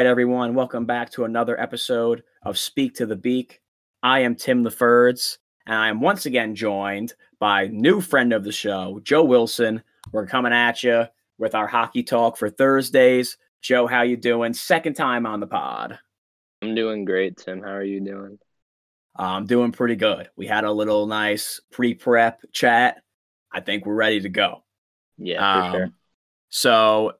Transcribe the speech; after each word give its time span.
Right, 0.00 0.06
everyone, 0.06 0.54
welcome 0.54 0.86
back 0.86 1.10
to 1.10 1.24
another 1.26 1.60
episode 1.60 2.22
of 2.42 2.56
Speak 2.56 2.94
to 2.94 3.04
the 3.04 3.16
Beak. 3.16 3.60
I 4.02 4.20
am 4.20 4.34
Tim 4.34 4.62
the 4.62 4.70
Firds, 4.70 5.38
and 5.66 5.76
I 5.76 5.90
am 5.90 6.00
once 6.00 6.24
again 6.24 6.54
joined 6.54 7.12
by 7.38 7.66
new 7.66 8.00
friend 8.00 8.32
of 8.32 8.42
the 8.42 8.50
show, 8.50 8.98
Joe 9.02 9.24
Wilson. 9.24 9.82
We're 10.10 10.26
coming 10.26 10.54
at 10.54 10.82
you 10.82 11.04
with 11.36 11.54
our 11.54 11.66
hockey 11.66 12.02
talk 12.02 12.38
for 12.38 12.48
Thursdays. 12.48 13.36
Joe, 13.60 13.86
how 13.86 14.00
you 14.00 14.16
doing? 14.16 14.54
Second 14.54 14.94
time 14.94 15.26
on 15.26 15.38
the 15.38 15.46
pod. 15.46 15.98
I'm 16.62 16.74
doing 16.74 17.04
great, 17.04 17.36
Tim. 17.36 17.60
How 17.60 17.72
are 17.72 17.84
you 17.84 18.00
doing? 18.00 18.38
I'm 19.16 19.44
doing 19.44 19.70
pretty 19.70 19.96
good. 19.96 20.30
We 20.34 20.46
had 20.46 20.64
a 20.64 20.72
little 20.72 21.06
nice 21.08 21.60
pre-prep 21.72 22.40
chat. 22.52 23.02
I 23.52 23.60
think 23.60 23.84
we're 23.84 23.92
ready 23.96 24.22
to 24.22 24.30
go. 24.30 24.64
Yeah, 25.18 25.40
for 25.40 25.66
Um, 25.66 25.72
sure. 25.72 25.90
So, 26.48 27.12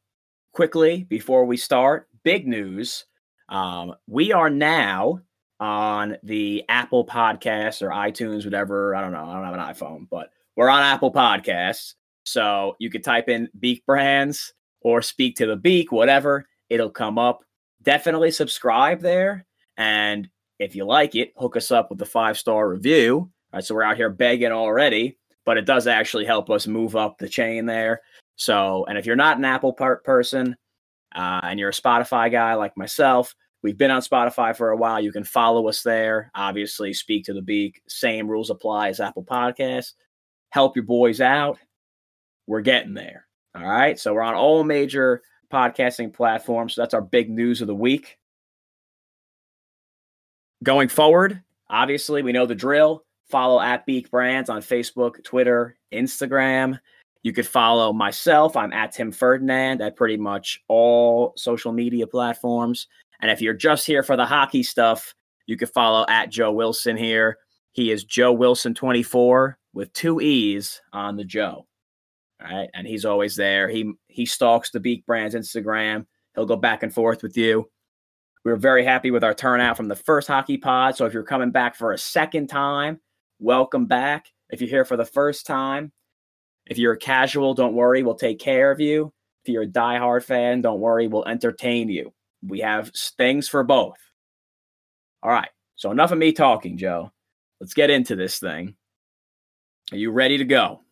quickly 0.53 1.05
before 1.05 1.45
we 1.45 1.59
start, 1.59 2.07
big 2.25 2.47
news. 2.47 3.05
Um, 3.49 3.95
we 4.07 4.33
are 4.33 4.51
now 4.51 5.21
on 5.59 6.17
the 6.23 6.65
Apple 6.69 7.07
Podcasts 7.07 7.83
or 7.83 7.91
iTunes, 7.91 8.45
whatever. 8.45 8.95
I 8.95 9.03
don't 9.03 9.13
know. 9.13 9.25
I 9.25 9.35
don't 9.35 9.45
have 9.45 9.55
an 9.55 9.61
iPhone, 9.75 10.09
but 10.11 10.31
we're 10.57 10.71
on 10.71 10.83
Apple 10.83 11.13
Podcasts. 11.13 11.95
So 12.25 12.77
you 12.79 12.91
could 12.91 13.05
type 13.05 13.29
in 13.29 13.49
Beak 13.59 13.85
Brands 13.87 14.55
or 14.81 15.03
Speak 15.03 15.37
to 15.37 15.47
the 15.47 15.57
Beak, 15.57 15.93
whatever. 15.93 16.47
It'll 16.69 16.91
come 16.91 17.19
up. 17.19 17.45
Definitely 17.83 18.31
subscribe 18.31 19.01
there. 19.01 19.47
And 19.77 20.29
if 20.59 20.75
you 20.75 20.85
like 20.85 21.15
it, 21.15 21.33
hook 21.37 21.57
us 21.57 21.71
up 21.71 21.91
with 21.91 22.01
a 22.03 22.07
five 22.07 22.39
star 22.39 22.69
review. 22.69 23.17
All 23.19 23.31
right, 23.55 23.65
so 23.65 23.75
we're 23.75 23.83
out 23.83 23.97
here 23.97 24.11
begging 24.11 24.53
already, 24.53 25.19
but 25.45 25.59
it 25.59 25.67
does 25.67 25.87
actually 25.87 26.25
help 26.25 26.51
us 26.51 26.67
move 26.67 26.95
up 26.95 27.19
the 27.19 27.29
chain 27.29 27.67
there. 27.67 28.03
So, 28.37 28.87
and 28.87 28.97
if 28.97 29.07
you're 29.07 29.17
not 29.17 29.39
an 29.39 29.45
Apple 29.45 29.73
per- 29.73 29.99
person 29.99 30.57
uh, 31.15 31.41
and 31.45 31.59
you're 31.59 31.71
a 31.71 31.73
Spotify 31.73 32.31
guy 32.31 32.55
like 32.55 32.77
myself, 32.77 33.35
we've 33.63 33.79
been 33.79 33.91
on 33.91 34.03
Spotify 34.03 34.57
for 34.57 34.71
a 34.71 34.77
while. 34.77 35.01
You 35.01 35.13
can 35.13 35.25
follow 35.25 35.69
us 35.69 35.83
there. 35.83 36.31
Obviously, 36.35 36.93
Speak 36.93 37.25
to 37.25 37.35
the 37.35 37.43
Beak, 37.43 37.83
same 37.89 38.29
rules 38.29 38.51
apply 38.51 38.89
as 38.89 39.01
Apple 39.01 39.25
Podcasts. 39.25 39.93
Help 40.51 40.77
your 40.77 40.85
boys 40.85 41.21
out. 41.21 41.59
We're 42.47 42.61
getting 42.63 42.95
there. 42.95 43.27
All 43.55 43.67
right. 43.67 43.99
So, 43.99 44.15
we're 44.15 44.23
on 44.23 44.35
all 44.35 44.65
major 44.65 45.23
podcasting 45.53 46.13
platforms. 46.13 46.75
So, 46.75 46.83
that's 46.83 46.95
our 46.95 47.03
big 47.03 47.31
news 47.31 47.61
of 47.61 47.67
the 47.67 47.75
week. 47.75 48.19
Going 50.63 50.89
forward, 50.89 51.43
obviously, 51.69 52.23
we 52.23 52.33
know 52.33 52.47
the 52.47 52.55
drill. 52.55 53.05
Follow 53.31 53.61
at 53.61 53.87
Beak 53.87 54.11
Brands 54.11 54.51
on 54.51 54.61
Facebook, 54.61 55.23
Twitter, 55.23 55.77
Instagram. 55.93 56.79
You 57.23 57.33
could 57.33 57.47
follow 57.47 57.93
myself. 57.93 58.57
I'm 58.57 58.73
at 58.73 58.93
Tim 58.93 59.13
Ferdinand 59.13 59.83
at 59.83 59.97
pretty 59.97 60.17
much 60.17 60.63
all 60.69 61.35
social 61.37 61.73
media 61.73 62.07
platforms. 62.07 62.87
And 63.21 63.31
if 63.31 63.43
you're 63.43 63.55
just 63.55 63.87
here 63.87 64.03
for 64.03 64.17
the 64.17 64.25
hockey 64.25 64.63
stuff, 64.63 65.15
you 65.47 65.57
could 65.57 65.69
follow 65.71 66.07
at 66.09 66.31
Joe 66.31 66.53
Wilson 66.53 66.97
here. 66.97 67.37
He 67.73 67.91
is 67.91 68.05
Joe 68.05 68.33
Wilson 68.33 68.75
24 68.75 69.59
with 69.73 69.93
two 69.93 70.21
E's 70.21 70.81
on 70.93 71.17
the 71.17 71.25
Joe. 71.25 71.67
All 72.43 72.57
right. 72.57 72.71
And 72.73 72.87
he's 72.87 73.05
always 73.05 73.37
there. 73.37 73.69
He 73.69 73.93
he 74.09 74.25
stalks 74.25 74.71
the 74.71 74.81
Beak 74.81 75.05
Brands 75.05 75.35
Instagram. 75.35 76.07
He'll 76.35 76.47
go 76.47 76.57
back 76.57 76.83
and 76.83 76.93
forth 76.93 77.23
with 77.23 77.37
you. 77.37 77.69
We 78.45 78.51
were 78.51 78.57
very 78.57 78.85
happy 78.85 79.11
with 79.11 79.23
our 79.23 79.35
turnout 79.35 79.77
from 79.77 79.89
the 79.89 79.97
first 79.97 80.27
hockey 80.27 80.57
pod. 80.57 80.97
So 80.97 81.05
if 81.05 81.13
you're 81.13 81.23
coming 81.23 81.51
back 81.51 81.75
for 81.75 81.93
a 81.93 81.99
second 81.99 82.47
time, 82.47 82.99
welcome 83.39 83.85
back. 83.85 84.27
If 84.49 84.63
you're 84.63 84.71
here 84.71 84.87
for 84.87 84.97
the 84.97 85.05
first 85.05 85.47
time, 85.47 85.93
if 86.71 86.79
you're 86.79 86.93
a 86.93 86.99
casual, 86.99 87.53
don't 87.53 87.75
worry, 87.75 88.03
we'll 88.03 88.15
take 88.15 88.39
care 88.39 88.71
of 88.71 88.81
you. 88.81 89.13
If 89.45 89.53
you're 89.53 89.65
a 89.65 89.69
diehard 89.69 90.23
fan, 90.23 90.63
don't 90.63 90.81
worry, 90.81 91.09
we'll 91.09 91.27
entertain 91.27 91.89
you. 91.89 92.15
We 92.43 92.61
have 92.61 92.93
things 93.19 93.49
for 93.49 93.65
both. 93.65 93.99
All 95.23 95.31
right. 95.31 95.51
So 95.75 95.91
enough 95.91 96.13
of 96.13 96.19
me 96.19 96.33
talking, 96.33 96.79
Joe. 96.79 97.11
Let's 97.61 97.75
get 97.75 97.91
into 97.91 98.17
this 98.17 98.39
thing. 98.39 98.77
Are 99.93 99.97
you 99.99 100.13
ready 100.13 100.39
to 100.39 100.45
go? 100.45 100.83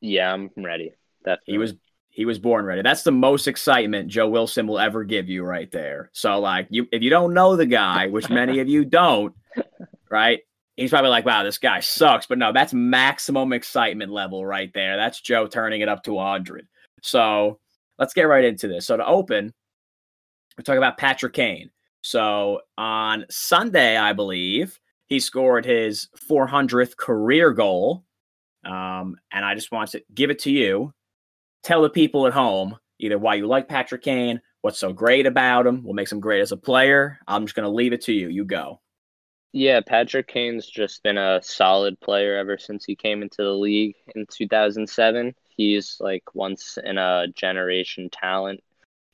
Yeah, 0.00 0.32
I'm 0.32 0.50
ready. 0.56 0.92
Definitely. 1.24 1.52
He 1.52 1.58
was 1.58 1.74
he 2.10 2.24
was 2.26 2.38
born 2.38 2.64
ready. 2.64 2.82
That's 2.82 3.02
the 3.02 3.10
most 3.10 3.48
excitement 3.48 4.08
Joe 4.08 4.28
Wilson 4.28 4.68
will 4.68 4.78
ever 4.78 5.02
give 5.02 5.28
you 5.28 5.42
right 5.42 5.70
there. 5.72 6.10
So 6.12 6.38
like 6.38 6.68
you 6.70 6.86
if 6.92 7.02
you 7.02 7.10
don't 7.10 7.34
know 7.34 7.56
the 7.56 7.66
guy, 7.66 8.08
which 8.08 8.28
many 8.28 8.60
of 8.60 8.68
you 8.68 8.84
don't, 8.84 9.34
right? 10.10 10.40
He's 10.76 10.90
probably 10.90 11.10
like, 11.10 11.24
wow, 11.24 11.42
this 11.42 11.58
guy 11.58 11.80
sucks. 11.80 12.26
But 12.26 12.38
no, 12.38 12.52
that's 12.52 12.74
maximum 12.74 13.52
excitement 13.52 14.10
level 14.10 14.44
right 14.44 14.72
there. 14.74 14.96
That's 14.96 15.20
Joe 15.20 15.46
turning 15.46 15.80
it 15.80 15.88
up 15.88 16.02
to 16.04 16.14
100. 16.14 16.66
So 17.02 17.60
let's 17.98 18.14
get 18.14 18.22
right 18.24 18.44
into 18.44 18.66
this. 18.66 18.86
So 18.86 18.96
to 18.96 19.06
open, 19.06 19.52
we're 20.56 20.62
talking 20.62 20.78
about 20.78 20.98
Patrick 20.98 21.32
Kane. 21.32 21.70
So 22.02 22.60
on 22.76 23.24
Sunday, 23.30 23.96
I 23.96 24.12
believe, 24.12 24.78
he 25.06 25.20
scored 25.20 25.64
his 25.64 26.08
400th 26.28 26.96
career 26.96 27.52
goal. 27.52 28.04
Um, 28.64 29.16
and 29.32 29.44
I 29.44 29.54
just 29.54 29.70
want 29.70 29.90
to 29.90 30.02
give 30.14 30.30
it 30.30 30.38
to 30.40 30.50
you. 30.50 30.92
Tell 31.62 31.82
the 31.82 31.90
people 31.90 32.26
at 32.26 32.32
home 32.32 32.76
either 32.98 33.18
why 33.18 33.34
you 33.34 33.46
like 33.46 33.68
Patrick 33.68 34.02
Kane, 34.02 34.40
what's 34.62 34.78
so 34.78 34.92
great 34.92 35.26
about 35.26 35.66
him, 35.66 35.82
what 35.82 35.94
makes 35.94 36.12
him 36.12 36.20
great 36.20 36.40
as 36.40 36.52
a 36.52 36.56
player. 36.56 37.18
I'm 37.26 37.44
just 37.44 37.54
going 37.54 37.64
to 37.64 37.74
leave 37.74 37.92
it 37.92 38.02
to 38.02 38.12
you. 38.12 38.28
You 38.28 38.44
go. 38.44 38.80
Yeah, 39.56 39.82
Patrick 39.86 40.26
Kane's 40.26 40.66
just 40.66 41.04
been 41.04 41.16
a 41.16 41.40
solid 41.40 42.00
player 42.00 42.36
ever 42.36 42.58
since 42.58 42.84
he 42.84 42.96
came 42.96 43.22
into 43.22 43.36
the 43.44 43.54
league 43.54 43.94
in 44.12 44.26
2007. 44.26 45.32
He's 45.56 45.96
like 46.00 46.34
once 46.34 46.76
in 46.82 46.98
a 46.98 47.28
generation 47.28 48.10
talent. 48.10 48.64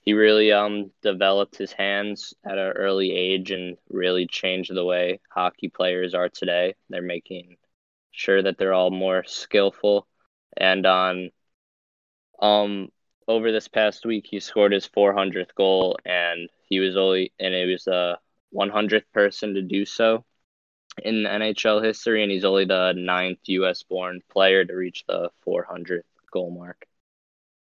He 0.01 0.15
really 0.15 0.51
um 0.51 0.93
developed 1.03 1.59
his 1.59 1.73
hands 1.73 2.33
at 2.43 2.57
an 2.57 2.73
early 2.73 3.13
age 3.13 3.51
and 3.51 3.77
really 3.91 4.27
changed 4.27 4.75
the 4.75 4.83
way 4.85 5.21
hockey 5.29 5.69
players 5.69 6.15
are 6.15 6.31
today. 6.31 6.75
They're 6.89 7.03
making 7.03 7.59
sure 8.11 8.43
that 8.43 8.57
they're 8.57 8.73
all 8.73 8.91
more 8.91 9.25
skillful 9.27 10.07
and 10.57 10.87
on 10.87 11.31
um 12.41 12.89
over 13.29 13.53
this 13.53 13.69
past 13.69 14.07
week 14.07 14.27
he 14.27 14.41
scored 14.41 14.73
his 14.73 14.87
400th 14.87 15.55
goal 15.55 15.99
and 16.07 16.49
he 16.67 16.81
was 16.81 16.97
only 16.97 17.31
and 17.39 17.55
it 17.55 17.71
was 17.71 17.85
the 17.85 18.19
100th 18.53 19.05
person 19.13 19.55
to 19.55 19.63
do 19.63 19.85
so 19.85 20.25
in 21.05 21.25
NHL 21.25 21.83
history, 21.83 22.23
and 22.23 22.31
he's 22.31 22.45
only 22.45 22.65
the 22.65 22.93
ninth 22.97 23.41
U.S. 23.45 23.83
born 23.83 24.21
player 24.31 24.65
to 24.65 24.75
reach 24.75 25.05
the 25.07 25.31
400th 25.47 26.03
goal 26.33 26.51
mark. 26.51 26.87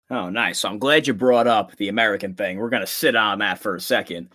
Oh, 0.10 0.30
nice. 0.30 0.60
So 0.60 0.70
I'm 0.70 0.80
glad 0.80 1.08
you 1.08 1.14
brought 1.14 1.48
up 1.48 1.76
the 1.78 1.88
American 1.88 2.36
thing. 2.36 2.58
We're 2.58 2.70
going 2.70 2.82
to 2.82 2.88
sit 2.88 3.16
on 3.16 3.40
that 3.40 3.60
for 3.60 3.76
a 3.76 3.82
second. 3.82 4.30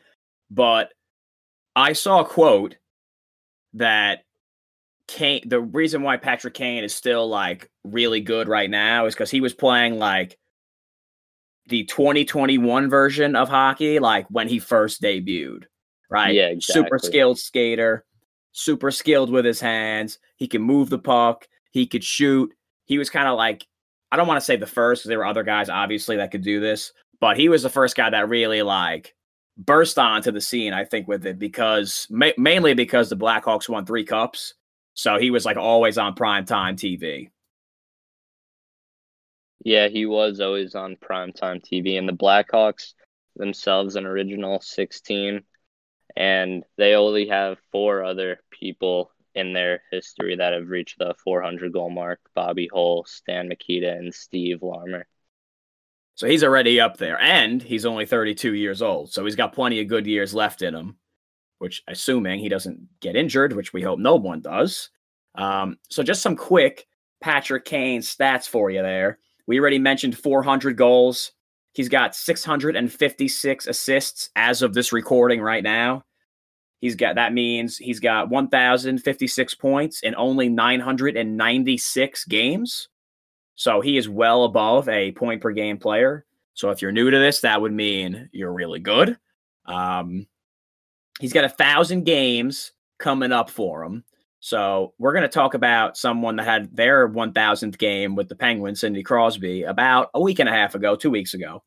But 0.51 0.93
I 1.75 1.93
saw 1.93 2.21
a 2.21 2.25
quote 2.25 2.77
that 3.75 4.25
Kane, 5.06 5.43
the 5.47 5.61
reason 5.61 6.03
why 6.03 6.17
Patrick 6.17 6.55
Kane 6.55 6.83
is 6.83 6.95
still 6.95 7.29
like 7.29 7.71
really 7.85 8.21
good 8.21 8.49
right 8.49 8.71
now 8.71 9.06
is 9.06 9.15
because 9.15 9.31
he 9.31 9.41
was 9.41 9.53
playing 9.55 9.99
like 9.99 10.39
the 11.69 11.85
2021 11.85 12.89
version 12.89 13.37
of 13.37 13.49
hockey, 13.49 13.99
like 13.99 14.27
when 14.31 14.49
he 14.49 14.59
first 14.59 15.03
debuted, 15.03 15.65
right? 16.09 16.35
Yeah, 16.35 16.47
exactly. 16.47 16.85
Super 16.85 16.99
skilled 16.99 17.39
skater, 17.39 18.05
super 18.56 18.91
skilled 18.91 19.31
with 19.31 19.44
his 19.44 19.61
hands. 19.61 20.19
He 20.37 20.49
can 20.49 20.62
move 20.62 20.89
the 20.89 20.99
puck, 20.99 21.47
he 21.72 21.87
could 21.87 22.03
shoot. 22.03 22.53
He 22.87 22.99
was 22.99 23.11
kind 23.11 23.28
of 23.28 23.37
like, 23.37 23.67
I 24.11 24.17
don't 24.17 24.27
want 24.27 24.41
to 24.41 24.44
say 24.44 24.56
the 24.56 24.67
first 24.67 25.03
because 25.03 25.09
there 25.11 25.19
were 25.19 25.27
other 25.27 25.43
guys 25.43 25.69
obviously 25.69 26.17
that 26.17 26.31
could 26.31 26.43
do 26.43 26.59
this, 26.59 26.93
but 27.20 27.37
he 27.37 27.49
was 27.49 27.62
the 27.62 27.69
first 27.69 27.97
guy 27.97 28.08
that 28.08 28.29
really 28.29 28.62
like 28.62 29.14
burst 29.58 29.99
onto 29.99 30.32
the 30.32 30.41
scene, 30.41 30.73
I 30.73 30.85
think, 30.85 31.06
with 31.06 31.26
it 31.26 31.38
because 31.38 32.06
ma- 32.08 32.31
mainly 32.38 32.73
because 32.73 33.11
the 33.11 33.17
Blackhawks 33.17 33.69
won 33.69 33.85
three 33.85 34.05
cups. 34.05 34.55
So 34.94 35.19
he 35.19 35.31
was 35.31 35.44
like 35.44 35.58
always 35.58 35.99
on 35.99 36.14
primetime 36.14 36.76
TV. 36.76 37.31
Yeah, 39.64 39.88
he 39.88 40.06
was 40.06 40.41
always 40.41 40.75
on 40.75 40.97
primetime 40.97 41.61
TV, 41.62 41.99
and 41.99 42.08
the 42.08 42.12
Blackhawks 42.12 42.94
themselves 43.35 43.97
an 43.97 44.06
original 44.06 44.61
16, 44.61 45.43
and 46.17 46.65
they 46.77 46.95
only 46.95 47.29
have 47.29 47.59
four 47.73 48.05
other 48.05 48.41
people 48.51 49.11
in 49.35 49.53
their 49.53 49.83
history 49.91 50.37
that 50.37 50.53
have 50.55 50.69
reached 50.69 50.99
the 50.99 51.15
400 51.23 51.73
goal 51.73 51.91
mark: 51.91 52.21
Bobby 52.35 52.69
Hull, 52.73 53.05
Stan 53.07 53.49
Mikita, 53.49 53.93
and 53.93 54.15
Steve 54.15 54.63
Larmer. 54.63 55.07
So 56.15 56.27
he's 56.27 56.43
already 56.43 56.81
up 56.81 56.97
there, 56.97 57.21
and 57.21 57.63
he's 57.63 57.85
only 57.85 58.07
32 58.07 58.55
years 58.55 58.81
old. 58.81 59.13
So 59.13 59.25
he's 59.25 59.37
got 59.37 59.53
plenty 59.53 59.81
of 59.81 59.89
good 59.89 60.07
years 60.07 60.35
left 60.35 60.63
in 60.63 60.75
him, 60.75 60.97
which, 61.59 61.83
assuming 61.87 62.41
he 62.41 62.49
doesn't 62.49 62.89
get 63.01 63.17
injured, 63.17 63.53
which 63.53 63.75
we 63.75 63.83
hope 63.83 63.99
no 63.99 64.17
one 64.17 64.41
does. 64.41 64.89
Um, 65.35 65.77
so 65.91 66.03
just 66.03 66.23
some 66.23 66.35
quick 66.35 66.87
Patrick 67.21 67.67
Kane 67.67 68.01
stats 68.01 68.49
for 68.49 68.71
you 68.71 68.81
there. 68.81 69.19
We 69.47 69.61
already 69.61 69.79
mentioned 69.79 70.17
400 70.17 70.77
goals. 70.77 71.33
He's 71.76 71.90
got 71.90 72.17
656 72.17 73.67
assists 73.67 74.31
as 74.34 74.62
of 74.62 74.73
this 74.73 74.94
recording 74.94 75.43
right 75.43 75.62
now. 75.62 76.05
He's 76.81 76.96
got 76.96 77.17
that 77.17 77.34
means 77.34 77.76
he's 77.76 78.00
got 78.00 78.31
1,056 78.31 79.55
points 79.56 80.00
in 80.00 80.14
only 80.14 80.49
996 80.49 82.25
games. 82.25 82.88
So 83.56 83.82
he 83.82 83.99
is 83.99 84.08
well 84.08 84.44
above 84.44 84.88
a 84.88 85.12
point 85.12 85.43
per 85.43 85.52
game 85.52 85.76
player. 85.76 86.25
So 86.55 86.70
if 86.70 86.81
you're 86.81 86.93
new 86.93 87.11
to 87.11 87.19
this, 87.19 87.40
that 87.43 87.61
would 87.61 87.75
mean 87.75 88.31
you're 88.32 88.55
really 88.55 88.81
good. 88.81 89.19
Um, 89.67 90.26
he's 91.20 91.34
got 91.34 91.44
a 91.44 91.50
thousand 91.50 92.05
games 92.05 92.72
coming 92.99 93.32
up 93.32 93.50
for 93.50 93.84
him. 93.84 94.02
So 94.46 94.94
we're 94.96 95.12
going 95.12 95.22
to 95.22 95.28
talk 95.28 95.54
about 95.54 95.96
someone 95.96 96.37
that 96.37 96.44
had 96.44 96.76
their 96.76 97.08
1000th 97.08 97.78
game 97.78 98.14
with 98.14 98.28
the 98.28 98.37
Penguins, 98.37 98.78
Sidney 98.78 99.02
Crosby, 99.02 99.64
about 99.64 100.08
a 100.14 100.20
week 100.20 100.38
and 100.38 100.48
a 100.48 100.52
half 100.52 100.76
ago, 100.76 100.94
two 100.94 101.10
weeks 101.10 101.34
ago. 101.34 101.64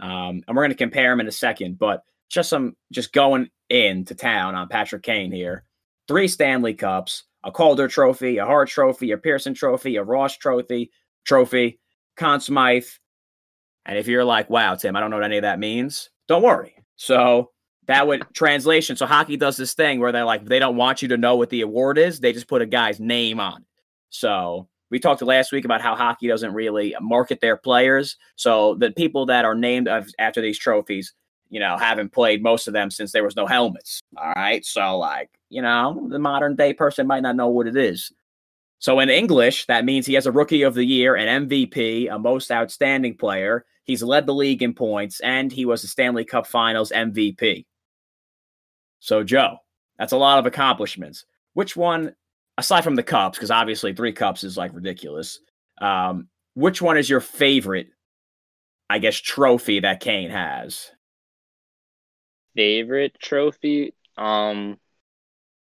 Um, 0.00 0.42
and 0.48 0.56
we're 0.56 0.62
going 0.62 0.70
to 0.70 0.74
compare 0.74 1.12
him 1.12 1.20
in 1.20 1.28
a 1.28 1.30
second, 1.30 1.78
but 1.78 2.04
just 2.30 2.48
some, 2.48 2.74
just 2.90 3.12
going 3.12 3.50
into 3.68 4.14
town 4.14 4.54
on 4.54 4.68
Patrick 4.68 5.02
Kane 5.02 5.30
here. 5.30 5.64
Three 6.08 6.26
Stanley 6.26 6.72
Cups, 6.72 7.24
a 7.44 7.52
Calder 7.52 7.86
Trophy, 7.86 8.38
a 8.38 8.46
Hart 8.46 8.70
Trophy, 8.70 9.10
a 9.10 9.18
Pearson 9.18 9.52
Trophy, 9.52 9.96
a 9.96 10.02
Ross 10.02 10.34
Trophy, 10.38 10.90
Trophy, 11.26 11.80
Conn 12.16 12.40
Smythe. 12.40 12.86
And 13.84 13.98
if 13.98 14.08
you're 14.08 14.24
like, 14.24 14.48
wow, 14.48 14.74
Tim, 14.74 14.96
I 14.96 15.00
don't 15.00 15.10
know 15.10 15.16
what 15.16 15.26
any 15.26 15.36
of 15.36 15.42
that 15.42 15.58
means, 15.58 16.08
don't 16.28 16.42
worry. 16.42 16.76
So 16.96 17.50
that 17.86 18.06
would 18.06 18.24
translation. 18.34 18.96
So 18.96 19.06
hockey 19.06 19.36
does 19.36 19.56
this 19.56 19.74
thing 19.74 20.00
where 20.00 20.12
they're 20.12 20.24
like, 20.24 20.44
they 20.44 20.58
don't 20.58 20.76
want 20.76 21.02
you 21.02 21.08
to 21.08 21.16
know 21.16 21.36
what 21.36 21.50
the 21.50 21.62
award 21.62 21.98
is. 21.98 22.20
They 22.20 22.32
just 22.32 22.48
put 22.48 22.62
a 22.62 22.66
guy's 22.66 23.00
name 23.00 23.40
on. 23.40 23.62
It. 23.62 23.66
So 24.10 24.68
we 24.90 24.98
talked 24.98 25.22
last 25.22 25.52
week 25.52 25.64
about 25.64 25.80
how 25.80 25.96
hockey 25.96 26.28
doesn't 26.28 26.54
really 26.54 26.94
market 27.00 27.40
their 27.40 27.56
players. 27.56 28.16
So 28.36 28.74
the 28.74 28.90
people 28.92 29.26
that 29.26 29.44
are 29.44 29.54
named 29.54 29.88
after 30.18 30.40
these 30.40 30.58
trophies, 30.58 31.12
you 31.50 31.60
know, 31.60 31.76
haven't 31.76 32.12
played 32.12 32.42
most 32.42 32.68
of 32.68 32.74
them 32.74 32.90
since 32.90 33.12
there 33.12 33.24
was 33.24 33.36
no 33.36 33.46
helmets. 33.46 34.00
All 34.16 34.32
right. 34.36 34.64
So 34.64 34.98
like, 34.98 35.30
you 35.48 35.62
know, 35.62 36.06
the 36.08 36.18
modern 36.18 36.56
day 36.56 36.72
person 36.72 37.06
might 37.06 37.22
not 37.22 37.36
know 37.36 37.48
what 37.48 37.66
it 37.66 37.76
is. 37.76 38.12
So 38.78 38.98
in 39.00 39.10
English, 39.10 39.66
that 39.66 39.84
means 39.84 40.06
he 40.06 40.14
has 40.14 40.26
a 40.26 40.32
rookie 40.32 40.62
of 40.62 40.74
the 40.74 40.84
year, 40.84 41.14
an 41.14 41.48
MVP, 41.48 42.12
a 42.12 42.18
most 42.18 42.50
outstanding 42.50 43.16
player. 43.16 43.64
He's 43.84 44.02
led 44.02 44.26
the 44.26 44.34
league 44.34 44.62
in 44.62 44.74
points, 44.74 45.20
and 45.20 45.52
he 45.52 45.64
was 45.64 45.82
the 45.82 45.88
Stanley 45.88 46.24
Cup 46.24 46.46
Finals 46.46 46.90
MVP. 46.94 47.64
So, 49.02 49.24
Joe, 49.24 49.56
that's 49.98 50.12
a 50.12 50.16
lot 50.16 50.38
of 50.38 50.46
accomplishments. 50.46 51.24
Which 51.54 51.76
one, 51.76 52.14
aside 52.56 52.84
from 52.84 52.94
the 52.94 53.02
cups, 53.02 53.36
because 53.36 53.50
obviously 53.50 53.92
three 53.92 54.12
cups 54.12 54.44
is 54.44 54.56
like 54.56 54.72
ridiculous, 54.72 55.40
um, 55.80 56.28
which 56.54 56.80
one 56.80 56.96
is 56.96 57.10
your 57.10 57.18
favorite, 57.18 57.88
I 58.88 59.00
guess, 59.00 59.16
trophy 59.16 59.80
that 59.80 59.98
Kane 59.98 60.30
has? 60.30 60.92
Favorite 62.54 63.18
trophy? 63.18 63.92
Um, 64.16 64.78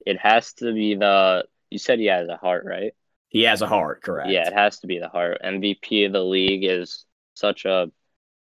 it 0.04 0.18
has 0.18 0.52
to 0.54 0.74
be 0.74 0.94
the. 0.94 1.46
You 1.70 1.78
said 1.78 2.00
he 2.00 2.06
has 2.06 2.28
a 2.28 2.36
Hart, 2.36 2.66
right? 2.66 2.92
He 3.28 3.44
has 3.44 3.62
a 3.62 3.66
Hart, 3.66 4.02
correct? 4.02 4.28
Yeah, 4.28 4.46
it 4.46 4.52
has 4.52 4.80
to 4.80 4.86
be 4.86 4.98
the 4.98 5.08
Hart. 5.08 5.38
MVP 5.42 6.04
of 6.04 6.12
the 6.12 6.22
league 6.22 6.64
is 6.64 7.06
such 7.32 7.64
a 7.64 7.90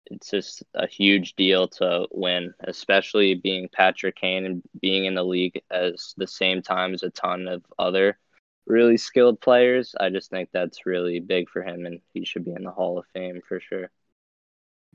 it's 0.06 0.31
just 0.31 0.62
a 0.75 0.87
huge 0.87 1.34
deal 1.34 1.69
to 1.69 2.06
win, 2.10 2.54
especially 2.64 3.34
being 3.34 3.69
Patrick 3.72 4.16
Kane 4.16 4.44
and 4.44 4.62
being 4.81 5.04
in 5.04 5.14
the 5.14 5.25
league 5.25 5.60
as 5.70 6.14
the 6.16 6.26
same 6.26 6.62
time 6.62 6.94
as 6.94 7.02
a 7.02 7.10
ton 7.10 7.49
of 7.49 7.64
other 7.78 8.19
really 8.66 8.96
skilled 8.96 9.40
players. 9.40 9.94
I 9.99 10.10
just 10.10 10.31
think 10.31 10.50
that's 10.52 10.87
really 10.87 11.20
big 11.20 11.49
for 11.49 11.62
him, 11.62 11.87
and 11.87 12.00
he 12.14 12.25
should 12.25 12.44
be 12.44 12.52
in 12.52 12.64
the 12.64 12.70
Hall 12.70 12.99
of 12.99 13.06
Fame 13.14 13.40
for 13.46 13.60
sure. 13.60 13.90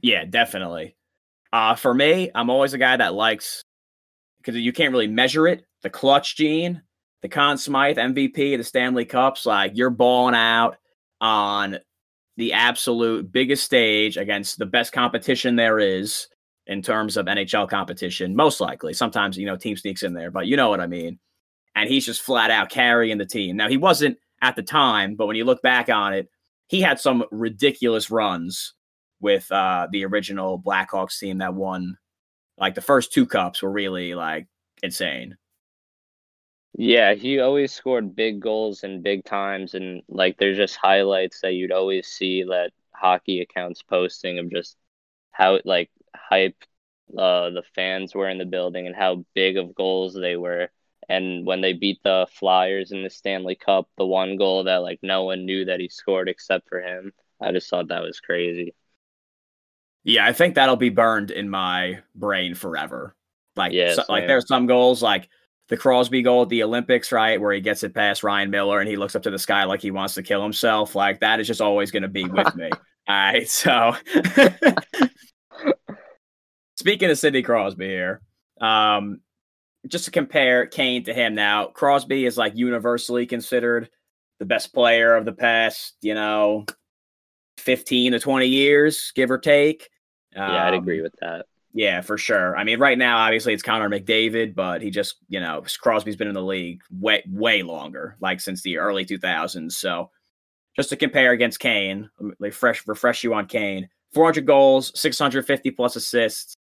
Yeah, 0.01 0.25
definitely. 0.25 0.95
Uh, 1.51 1.75
for 1.75 1.93
me, 1.93 2.29
I'm 2.33 2.49
always 2.49 2.73
a 2.73 2.77
guy 2.77 2.97
that 2.97 3.13
likes 3.13 3.63
because 4.37 4.55
you 4.55 4.73
can't 4.73 4.91
really 4.91 5.07
measure 5.07 5.47
it. 5.47 5.63
The 5.83 5.89
clutch 5.89 6.35
gene, 6.35 6.81
the 7.21 7.29
Conn 7.29 7.57
Smythe 7.57 7.97
MVP, 7.97 8.57
the 8.57 8.63
Stanley 8.63 9.05
Cups, 9.05 9.45
like 9.45 9.71
you're 9.75 9.89
balling 9.89 10.35
out 10.35 10.77
on 11.19 11.79
the 12.37 12.53
absolute 12.53 13.31
biggest 13.31 13.63
stage 13.63 14.15
against 14.15 14.57
the 14.57 14.65
best 14.65 14.93
competition 14.93 15.55
there 15.55 15.79
is 15.79 16.27
in 16.67 16.81
terms 16.81 17.17
of 17.17 17.25
NHL 17.25 17.69
competition, 17.69 18.35
most 18.35 18.61
likely. 18.61 18.93
Sometimes, 18.93 19.37
you 19.37 19.45
know, 19.45 19.57
team 19.57 19.75
sneaks 19.75 20.03
in 20.03 20.13
there, 20.13 20.31
but 20.31 20.47
you 20.47 20.55
know 20.55 20.69
what 20.69 20.79
I 20.79 20.87
mean. 20.87 21.19
And 21.75 21.89
he's 21.89 22.05
just 22.05 22.21
flat 22.21 22.51
out 22.51 22.69
carrying 22.69 23.17
the 23.17 23.25
team. 23.25 23.55
Now, 23.55 23.69
he 23.69 23.77
wasn't 23.77 24.17
at 24.41 24.55
the 24.55 24.63
time, 24.63 25.15
but 25.15 25.27
when 25.27 25.35
you 25.35 25.45
look 25.45 25.61
back 25.61 25.89
on 25.89 26.13
it, 26.13 26.29
he 26.67 26.81
had 26.81 26.99
some 26.99 27.23
ridiculous 27.31 28.11
runs 28.11 28.73
with 29.19 29.51
uh, 29.51 29.87
the 29.91 30.05
original 30.05 30.61
Blackhawks 30.61 31.17
team 31.17 31.39
that 31.39 31.53
won. 31.53 31.97
Like 32.57 32.75
the 32.75 32.81
first 32.81 33.13
two 33.13 33.25
cups 33.25 33.61
were 33.61 33.71
really 33.71 34.13
like 34.13 34.47
insane. 34.83 35.37
Yeah, 36.79 37.15
he 37.15 37.39
always 37.39 37.73
scored 37.73 38.15
big 38.15 38.39
goals 38.39 38.83
in 38.83 39.01
big 39.01 39.25
times, 39.25 39.73
and 39.73 40.03
like 40.07 40.37
there's 40.37 40.57
just 40.57 40.75
highlights 40.75 41.41
that 41.41 41.53
you'd 41.53 41.71
always 41.71 42.05
see 42.07 42.43
that 42.43 42.71
hockey 42.93 43.41
accounts 43.41 43.81
posting 43.81 44.37
of 44.37 44.51
just 44.51 44.77
how 45.31 45.59
like 45.65 45.89
hype 46.15 46.55
uh, 47.17 47.49
the 47.49 47.63
fans 47.73 48.13
were 48.13 48.29
in 48.29 48.37
the 48.37 48.45
building 48.45 48.85
and 48.85 48.95
how 48.95 49.25
big 49.33 49.57
of 49.57 49.73
goals 49.73 50.13
they 50.13 50.37
were. 50.37 50.69
And 51.09 51.47
when 51.47 51.61
they 51.61 51.73
beat 51.73 51.99
the 52.03 52.27
Flyers 52.31 52.91
in 52.91 53.01
the 53.01 53.09
Stanley 53.09 53.55
Cup, 53.55 53.89
the 53.97 54.05
one 54.05 54.37
goal 54.37 54.65
that 54.65 54.77
like 54.83 54.99
no 55.01 55.23
one 55.23 55.45
knew 55.45 55.65
that 55.65 55.79
he 55.79 55.89
scored 55.89 56.29
except 56.29 56.69
for 56.69 56.81
him, 56.81 57.11
I 57.41 57.53
just 57.53 57.69
thought 57.71 57.87
that 57.87 58.03
was 58.03 58.19
crazy. 58.19 58.75
Yeah, 60.03 60.27
I 60.27 60.33
think 60.33 60.55
that'll 60.55 60.75
be 60.75 60.89
burned 60.89 61.31
in 61.31 61.49
my 61.49 62.01
brain 62.13 62.53
forever. 62.53 63.15
Like, 63.55 63.73
yeah, 63.73 63.95
so, 63.95 64.03
like 64.09 64.27
there's 64.27 64.47
some 64.47 64.67
goals 64.67 65.01
like 65.01 65.27
the 65.69 65.77
Crosby 65.77 66.21
goal 66.21 66.43
at 66.43 66.49
the 66.49 66.63
Olympics, 66.63 67.11
right, 67.11 67.39
where 67.39 67.53
he 67.53 67.59
gets 67.59 67.83
it 67.83 67.93
past 67.93 68.23
Ryan 68.23 68.49
Miller 68.49 68.79
and 68.79 68.87
he 68.87 68.95
looks 68.95 69.15
up 69.15 69.23
to 69.23 69.31
the 69.31 69.39
sky 69.39 69.65
like 69.65 69.81
he 69.81 69.91
wants 69.91 70.13
to 70.13 70.23
kill 70.23 70.41
himself. 70.41 70.95
Like 70.95 71.19
that 71.19 71.39
is 71.39 71.47
just 71.47 71.61
always 71.61 71.91
going 71.91 72.03
to 72.03 72.09
be 72.09 72.25
with 72.25 72.55
me. 72.55 72.69
All 73.09 73.15
right, 73.15 73.49
so 73.49 73.95
speaking 76.75 77.09
of 77.09 77.17
Sidney 77.17 77.41
Crosby 77.41 77.87
here, 77.87 78.21
um, 78.59 79.21
just 79.87 80.05
to 80.05 80.11
compare 80.11 80.67
Kane 80.67 81.05
to 81.05 81.13
him 81.13 81.33
now, 81.33 81.67
Crosby 81.67 82.25
is 82.25 82.37
like 82.37 82.57
universally 82.57 83.25
considered 83.25 83.89
the 84.39 84.45
best 84.45 84.73
player 84.73 85.15
of 85.15 85.23
the 85.23 85.31
past, 85.31 85.95
you 86.01 86.15
know, 86.15 86.65
15 87.59 88.11
to 88.11 88.19
20 88.19 88.47
years, 88.47 89.13
give 89.15 89.31
or 89.31 89.37
take. 89.37 89.89
Um, 90.35 90.51
yeah, 90.51 90.67
I'd 90.67 90.73
agree 90.73 90.99
um, 90.99 91.03
with 91.03 91.15
that. 91.21 91.45
Yeah, 91.77 92.01
for 92.01 92.17
sure. 92.17 92.57
I 92.57 92.63
mean, 92.63 92.79
right 92.79 92.97
now, 92.97 93.19
obviously, 93.19 93.53
it's 93.53 93.61
Connor 93.61 93.87
McDavid, 93.87 94.55
but 94.55 94.81
he 94.81 94.89
just, 94.89 95.17
you 95.29 95.39
know, 95.39 95.63
Crosby's 95.79 96.15
been 96.15 96.27
in 96.27 96.33
the 96.33 96.41
league 96.41 96.81
way, 96.89 97.21
way 97.29 97.61
longer, 97.61 98.17
like 98.19 98.41
since 98.41 98.63
the 98.63 98.79
early 98.79 99.05
2000s. 99.05 99.73
So, 99.73 100.09
just 100.75 100.89
to 100.89 100.95
compare 100.95 101.33
against 101.33 101.59
Kane, 101.59 102.09
refresh 102.39 102.87
refresh 102.87 103.23
you 103.23 103.35
on 103.35 103.45
Kane: 103.45 103.87
400 104.15 104.47
goals, 104.47 104.91
650 104.99 105.69
plus 105.69 105.95
assists, 105.95 106.55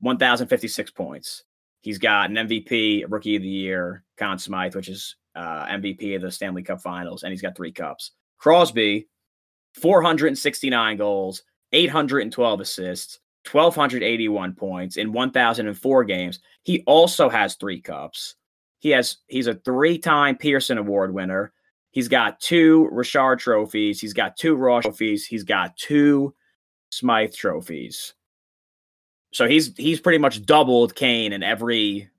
1,056 0.00 0.90
points. 0.92 1.44
He's 1.82 1.98
got 1.98 2.30
an 2.30 2.36
MVP, 2.36 3.04
Rookie 3.10 3.36
of 3.36 3.42
the 3.42 3.48
Year, 3.48 4.04
Conn 4.16 4.38
Smythe, 4.38 4.74
which 4.74 4.88
is 4.88 5.16
uh, 5.34 5.66
MVP 5.66 6.16
of 6.16 6.22
the 6.22 6.30
Stanley 6.30 6.62
Cup 6.62 6.80
Finals, 6.80 7.24
and 7.24 7.30
he's 7.30 7.42
got 7.42 7.54
three 7.58 7.72
cups. 7.72 8.12
Crosby, 8.38 9.06
469 9.74 10.96
goals, 10.96 11.42
812 11.72 12.60
assists. 12.62 13.18
1281 13.46 14.54
points 14.54 14.96
in 14.96 15.12
1004 15.12 16.04
games. 16.04 16.40
He 16.62 16.82
also 16.86 17.28
has 17.28 17.54
3 17.54 17.80
cups. 17.80 18.36
He 18.78 18.90
has 18.90 19.18
he's 19.26 19.46
a 19.46 19.54
three-time 19.54 20.36
Pearson 20.36 20.78
Award 20.78 21.12
winner. 21.14 21.52
He's 21.90 22.08
got 22.08 22.40
two 22.40 22.88
Richard 22.92 23.38
trophies, 23.38 24.00
he's 24.00 24.12
got 24.12 24.36
two 24.36 24.54
Ross 24.54 24.82
trophies, 24.82 25.26
he's 25.26 25.44
got 25.44 25.76
two 25.76 26.34
Smythe 26.90 27.32
trophies. 27.32 28.14
So 29.32 29.48
he's 29.48 29.74
he's 29.76 30.00
pretty 30.00 30.18
much 30.18 30.44
doubled 30.44 30.94
Kane 30.94 31.32
in 31.32 31.42
every 31.42 32.10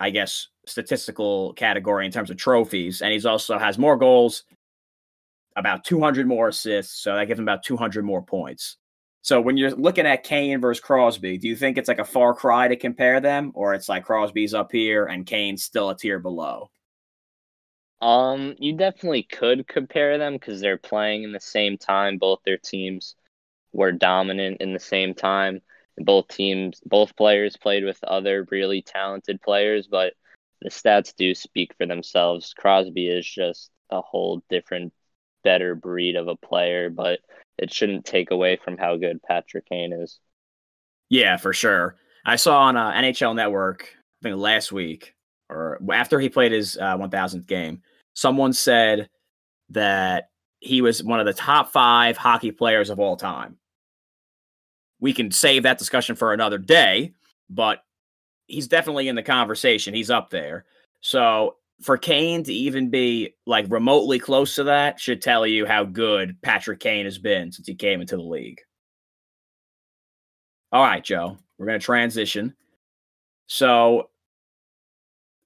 I 0.00 0.10
guess 0.10 0.48
statistical 0.66 1.52
category 1.54 2.06
in 2.06 2.12
terms 2.12 2.30
of 2.30 2.36
trophies 2.36 3.02
and 3.02 3.12
he's 3.12 3.26
also 3.26 3.58
has 3.58 3.76
more 3.76 3.96
goals, 3.96 4.44
about 5.56 5.84
200 5.84 6.26
more 6.26 6.48
assists, 6.48 7.02
so 7.02 7.14
that 7.14 7.26
gives 7.26 7.38
him 7.38 7.44
about 7.44 7.64
200 7.64 8.04
more 8.04 8.22
points. 8.22 8.76
So 9.24 9.40
when 9.40 9.56
you're 9.56 9.70
looking 9.70 10.04
at 10.04 10.22
Kane 10.22 10.60
versus 10.60 10.84
Crosby, 10.84 11.38
do 11.38 11.48
you 11.48 11.56
think 11.56 11.78
it's 11.78 11.88
like 11.88 11.98
a 11.98 12.04
far 12.04 12.34
cry 12.34 12.68
to 12.68 12.76
compare 12.76 13.20
them, 13.20 13.52
or 13.54 13.72
it's 13.72 13.88
like 13.88 14.04
Crosby's 14.04 14.52
up 14.52 14.70
here 14.70 15.06
and 15.06 15.24
Kane's 15.24 15.64
still 15.64 15.88
a 15.88 15.96
tier 15.96 16.18
below? 16.18 16.70
Um, 18.02 18.54
you 18.58 18.76
definitely 18.76 19.22
could 19.22 19.66
compare 19.66 20.18
them 20.18 20.34
because 20.34 20.60
they're 20.60 20.76
playing 20.76 21.22
in 21.22 21.32
the 21.32 21.40
same 21.40 21.78
time. 21.78 22.18
Both 22.18 22.40
their 22.44 22.58
teams 22.58 23.16
were 23.72 23.92
dominant 23.92 24.58
in 24.60 24.74
the 24.74 24.78
same 24.78 25.14
time. 25.14 25.62
Both 25.96 26.28
teams, 26.28 26.82
both 26.84 27.16
players 27.16 27.56
played 27.56 27.82
with 27.82 28.04
other 28.04 28.46
really 28.50 28.82
talented 28.82 29.40
players, 29.40 29.86
but 29.86 30.12
the 30.60 30.68
stats 30.68 31.14
do 31.16 31.34
speak 31.34 31.72
for 31.78 31.86
themselves. 31.86 32.52
Crosby 32.52 33.08
is 33.08 33.26
just 33.26 33.70
a 33.88 34.02
whole 34.02 34.42
different, 34.50 34.92
better 35.44 35.74
breed 35.74 36.16
of 36.16 36.28
a 36.28 36.36
player, 36.36 36.90
but 36.90 37.20
it 37.58 37.72
shouldn't 37.72 38.04
take 38.04 38.30
away 38.30 38.58
from 38.62 38.76
how 38.76 38.96
good 38.96 39.22
Patrick 39.22 39.68
Kane 39.68 39.92
is. 39.92 40.18
Yeah, 41.08 41.36
for 41.36 41.52
sure. 41.52 41.96
I 42.24 42.36
saw 42.36 42.62
on 42.62 42.76
uh, 42.76 42.92
NHL 42.92 43.36
Network, 43.36 43.94
I 44.22 44.28
think 44.28 44.38
last 44.38 44.72
week 44.72 45.14
or 45.48 45.80
after 45.92 46.18
he 46.18 46.28
played 46.28 46.52
his 46.52 46.76
uh, 46.76 46.96
1000th 46.96 47.46
game, 47.46 47.82
someone 48.14 48.52
said 48.52 49.08
that 49.70 50.30
he 50.60 50.80
was 50.80 51.02
one 51.02 51.20
of 51.20 51.26
the 51.26 51.32
top 51.32 51.70
five 51.70 52.16
hockey 52.16 52.50
players 52.50 52.90
of 52.90 52.98
all 52.98 53.16
time. 53.16 53.58
We 55.00 55.12
can 55.12 55.30
save 55.30 55.64
that 55.64 55.78
discussion 55.78 56.16
for 56.16 56.32
another 56.32 56.58
day, 56.58 57.12
but 57.50 57.84
he's 58.46 58.68
definitely 58.68 59.08
in 59.08 59.16
the 59.16 59.22
conversation. 59.22 59.94
He's 59.94 60.10
up 60.10 60.30
there. 60.30 60.64
So 61.00 61.56
for 61.82 61.98
Kane 61.98 62.42
to 62.44 62.52
even 62.52 62.90
be 62.90 63.34
like 63.46 63.66
remotely 63.68 64.18
close 64.18 64.54
to 64.54 64.64
that 64.64 65.00
should 65.00 65.20
tell 65.20 65.46
you 65.46 65.66
how 65.66 65.84
good 65.84 66.40
Patrick 66.42 66.80
Kane 66.80 67.04
has 67.04 67.18
been 67.18 67.52
since 67.52 67.66
he 67.66 67.74
came 67.74 68.00
into 68.00 68.16
the 68.16 68.22
league. 68.22 68.60
All 70.72 70.82
right, 70.82 71.04
Joe, 71.04 71.38
we're 71.58 71.66
going 71.66 71.78
to 71.78 71.84
transition. 71.84 72.54
So 73.46 74.10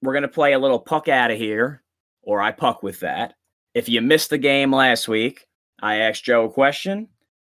we're 0.01 0.13
going 0.13 0.23
to 0.23 0.27
play 0.27 0.53
a 0.53 0.59
little 0.59 0.79
puck 0.79 1.07
out 1.07 1.31
of 1.31 1.37
here, 1.37 1.83
or 2.21 2.41
I 2.41 2.51
puck 2.51 2.83
with 2.83 2.99
that. 3.01 3.35
If 3.73 3.89
you 3.89 4.01
missed 4.01 4.29
the 4.29 4.37
game 4.37 4.73
last 4.73 5.07
week, 5.07 5.45
I 5.81 5.97
asked 5.97 6.23
Joe 6.23 6.45
a 6.45 6.51
question. 6.51 7.07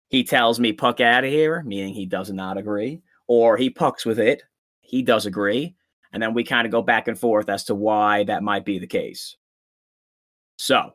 He 0.10 0.24
tells 0.24 0.60
me 0.60 0.74
puck 0.74 1.00
out 1.00 1.24
of 1.24 1.30
here, 1.30 1.64
meaning 1.64 1.94
he 1.94 2.06
does 2.06 2.32
not 2.32 2.58
agree, 2.58 3.02
or 3.28 3.56
he 3.58 3.70
pucks 3.70 4.06
with 4.06 4.20
it. 4.20 4.44
He 4.82 5.04
does 5.04 5.26
agree. 5.26 5.76
And 6.12 6.22
then 6.22 6.34
we 6.34 6.44
kind 6.44 6.66
of 6.66 6.72
go 6.72 6.82
back 6.82 7.08
and 7.08 7.18
forth 7.18 7.50
as 7.50 7.66
to 7.66 7.76
why 7.76 8.24
that 8.24 8.44
might 8.44 8.66
be 8.66 8.80
the 8.80 8.88
case. 8.88 9.36
So 10.58 10.94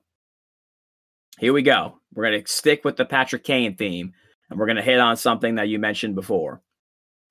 here 1.38 1.52
we 1.52 1.62
go. 1.62 2.00
We're 2.12 2.30
going 2.30 2.42
to 2.42 2.50
stick 2.50 2.84
with 2.84 2.96
the 2.96 3.04
Patrick 3.04 3.44
Kane 3.44 3.76
theme 3.76 4.12
and 4.50 4.58
we're 4.58 4.66
going 4.66 4.76
to 4.76 4.82
hit 4.82 5.00
on 5.00 5.16
something 5.16 5.56
that 5.56 5.68
you 5.68 5.78
mentioned 5.78 6.14
before. 6.14 6.62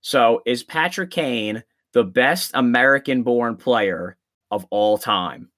So, 0.01 0.41
is 0.45 0.63
Patrick 0.63 1.11
Kane 1.11 1.63
the 1.93 2.03
best 2.03 2.51
American 2.53 3.23
born 3.23 3.55
player 3.55 4.17
of 4.51 4.65
all 4.69 4.97
time? 4.97 5.49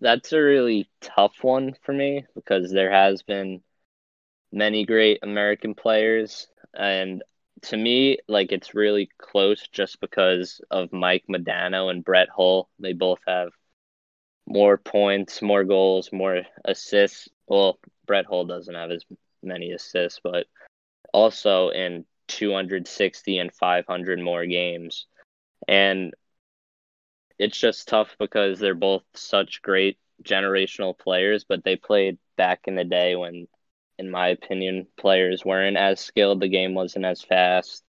That's 0.00 0.32
a 0.32 0.40
really 0.40 0.88
tough 1.00 1.42
one 1.42 1.74
for 1.82 1.92
me 1.92 2.24
because 2.34 2.70
there 2.70 2.90
has 2.90 3.22
been 3.22 3.62
many 4.52 4.86
great 4.86 5.18
American 5.22 5.74
players 5.74 6.48
and 6.74 7.22
to 7.62 7.76
me, 7.76 8.18
like 8.28 8.52
it's 8.52 8.74
really 8.74 9.08
close 9.18 9.66
just 9.68 10.00
because 10.00 10.60
of 10.70 10.92
Mike 10.92 11.24
Modano 11.28 11.90
and 11.90 12.04
Brett 12.04 12.28
Hull. 12.28 12.68
They 12.78 12.92
both 12.92 13.20
have 13.26 13.50
more 14.46 14.78
points, 14.78 15.42
more 15.42 15.64
goals, 15.64 16.10
more 16.12 16.42
assists. 16.64 17.28
Well, 17.46 17.78
Brett 18.06 18.26
Hull 18.26 18.44
doesn't 18.44 18.74
have 18.74 18.90
as 18.90 19.04
many 19.42 19.72
assists, 19.72 20.20
but 20.22 20.46
also 21.12 21.70
in 21.70 22.04
260 22.28 23.38
and 23.38 23.52
500 23.52 24.20
more 24.20 24.46
games. 24.46 25.06
And 25.66 26.14
it's 27.38 27.58
just 27.58 27.88
tough 27.88 28.16
because 28.18 28.58
they're 28.58 28.74
both 28.74 29.02
such 29.14 29.62
great 29.62 29.98
generational 30.22 30.96
players, 30.98 31.44
but 31.44 31.64
they 31.64 31.76
played 31.76 32.18
back 32.36 32.60
in 32.66 32.74
the 32.74 32.84
day 32.84 33.16
when 33.16 33.46
in 33.98 34.10
my 34.10 34.28
opinion, 34.28 34.86
players 34.96 35.44
weren't 35.44 35.76
as 35.76 36.00
skilled. 36.00 36.40
The 36.40 36.48
game 36.48 36.74
wasn't 36.74 37.04
as 37.04 37.22
fast. 37.22 37.82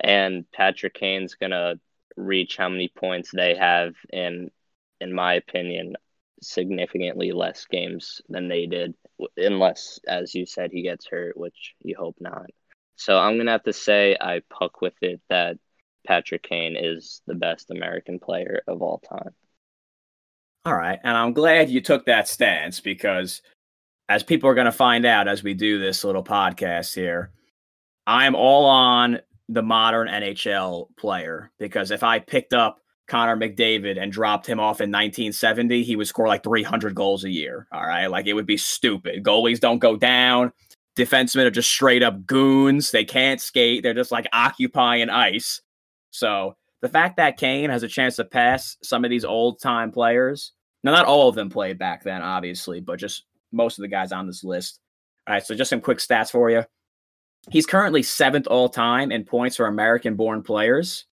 And 0.00 0.50
Patrick 0.52 0.94
Kane's 0.94 1.34
going 1.34 1.50
to 1.50 1.78
reach 2.16 2.56
how 2.56 2.68
many 2.68 2.88
points 2.88 3.30
they 3.32 3.54
have 3.54 3.94
in, 4.12 4.50
in 5.00 5.12
my 5.12 5.34
opinion, 5.34 5.96
significantly 6.42 7.32
less 7.32 7.66
games 7.66 8.22
than 8.28 8.48
they 8.48 8.66
did, 8.66 8.94
unless, 9.36 10.00
as 10.08 10.34
you 10.34 10.46
said, 10.46 10.70
he 10.72 10.82
gets 10.82 11.06
hurt, 11.06 11.36
which 11.36 11.74
you 11.82 11.96
hope 11.98 12.16
not. 12.20 12.46
So 12.96 13.18
I'm 13.18 13.36
going 13.36 13.46
to 13.46 13.52
have 13.52 13.62
to 13.64 13.72
say 13.72 14.16
I 14.20 14.42
puck 14.50 14.80
with 14.80 14.94
it 15.02 15.20
that 15.28 15.58
Patrick 16.06 16.42
Kane 16.42 16.76
is 16.78 17.22
the 17.26 17.34
best 17.34 17.70
American 17.70 18.18
player 18.18 18.62
of 18.66 18.82
all 18.82 18.98
time. 18.98 19.34
All 20.64 20.74
right. 20.74 20.98
And 21.02 21.16
I'm 21.16 21.32
glad 21.32 21.70
you 21.70 21.80
took 21.80 22.06
that 22.06 22.28
stance 22.28 22.80
because 22.80 23.40
as 24.10 24.24
people 24.24 24.50
are 24.50 24.54
going 24.54 24.64
to 24.64 24.72
find 24.72 25.06
out 25.06 25.28
as 25.28 25.44
we 25.44 25.54
do 25.54 25.78
this 25.78 26.02
little 26.02 26.24
podcast 26.24 26.96
here, 26.96 27.30
I'm 28.08 28.34
all 28.34 28.66
on 28.66 29.20
the 29.48 29.62
modern 29.62 30.08
NHL 30.08 30.88
player 30.96 31.52
because 31.60 31.92
if 31.92 32.02
I 32.02 32.18
picked 32.18 32.52
up 32.52 32.80
Connor 33.06 33.36
McDavid 33.36 34.02
and 34.02 34.10
dropped 34.10 34.48
him 34.48 34.58
off 34.58 34.80
in 34.80 34.90
1970, 34.90 35.84
he 35.84 35.94
would 35.94 36.08
score 36.08 36.26
like 36.26 36.42
300 36.42 36.92
goals 36.92 37.22
a 37.22 37.30
year. 37.30 37.68
All 37.70 37.86
right. 37.86 38.08
Like 38.08 38.26
it 38.26 38.32
would 38.32 38.46
be 38.46 38.56
stupid. 38.56 39.22
Goalies 39.22 39.60
don't 39.60 39.78
go 39.78 39.96
down. 39.96 40.52
Defensemen 40.98 41.46
are 41.46 41.50
just 41.50 41.70
straight 41.70 42.02
up 42.02 42.26
goons. 42.26 42.90
They 42.90 43.04
can't 43.04 43.40
skate. 43.40 43.84
They're 43.84 43.94
just 43.94 44.10
like 44.10 44.26
occupying 44.32 45.08
ice. 45.08 45.60
So 46.10 46.56
the 46.80 46.88
fact 46.88 47.16
that 47.18 47.36
Kane 47.36 47.70
has 47.70 47.84
a 47.84 47.88
chance 47.88 48.16
to 48.16 48.24
pass 48.24 48.76
some 48.82 49.04
of 49.04 49.10
these 49.10 49.24
old 49.24 49.60
time 49.60 49.92
players, 49.92 50.50
now 50.82 50.90
not 50.90 51.06
all 51.06 51.28
of 51.28 51.36
them 51.36 51.48
played 51.48 51.78
back 51.78 52.02
then, 52.02 52.22
obviously, 52.22 52.80
but 52.80 52.98
just 52.98 53.24
most 53.52 53.78
of 53.78 53.82
the 53.82 53.88
guys 53.88 54.12
on 54.12 54.26
this 54.26 54.44
list. 54.44 54.80
All 55.26 55.34
right, 55.34 55.44
so 55.44 55.54
just 55.54 55.70
some 55.70 55.80
quick 55.80 55.98
stats 55.98 56.30
for 56.30 56.50
you. 56.50 56.64
He's 57.50 57.66
currently 57.66 58.02
seventh 58.02 58.46
all 58.46 58.68
time 58.68 59.10
in 59.10 59.24
points 59.24 59.56
for 59.56 59.66
American 59.66 60.14
born 60.14 60.42
players. 60.42 61.06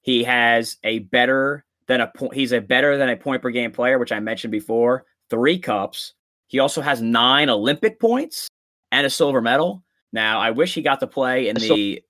He 0.00 0.24
has 0.24 0.78
a 0.82 1.00
better 1.00 1.64
than 1.86 2.00
a 2.00 2.06
point. 2.06 2.34
He's 2.34 2.52
a 2.52 2.60
better 2.60 2.96
than 2.96 3.10
a 3.10 3.16
point 3.16 3.42
per 3.42 3.50
game 3.50 3.72
player, 3.72 3.98
which 3.98 4.12
I 4.12 4.20
mentioned 4.20 4.52
before. 4.52 5.04
Three 5.28 5.58
cups. 5.58 6.14
He 6.46 6.58
also 6.58 6.80
has 6.80 7.02
nine 7.02 7.48
Olympic 7.48 8.00
points 8.00 8.48
and 8.90 9.06
a 9.06 9.10
silver 9.10 9.40
medal. 9.40 9.84
Now, 10.12 10.40
I 10.40 10.50
wish 10.50 10.74
he 10.74 10.82
got 10.82 11.00
to 11.00 11.06
play 11.06 11.48
in 11.48 11.56
the 11.56 12.02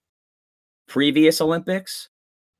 previous 0.86 1.40
Olympics, 1.40 2.08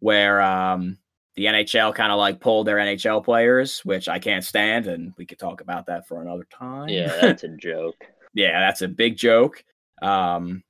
where 0.01 0.43
um, 0.43 0.99
the 1.37 1.47
NHL 1.47 1.95
kind 1.95 2.13
of 2.13 2.19
like 2.19 2.41
pulled 2.41 2.67
their 2.67 2.77
NHL 2.77 3.25
players, 3.25 3.81
which 3.85 4.09
I 4.09 4.19
can't 4.19 4.45
stand, 4.45 4.87
and 4.87 5.13
we 5.17 5.27
could 5.27 5.39
talk 5.39 5.61
about 5.61 5.87
that 5.87 6.07
for 6.07 6.21
another 6.21 6.47
time. 6.51 6.89
Yeah, 6.89 7.17
that's 7.21 7.45
a 7.45 7.49
joke. 7.49 7.97
yeah, 8.35 8.61
that's 8.61 8.83
a 8.83 8.89
big 8.89 9.17
joke. 9.17 9.65
Um, 10.03 10.63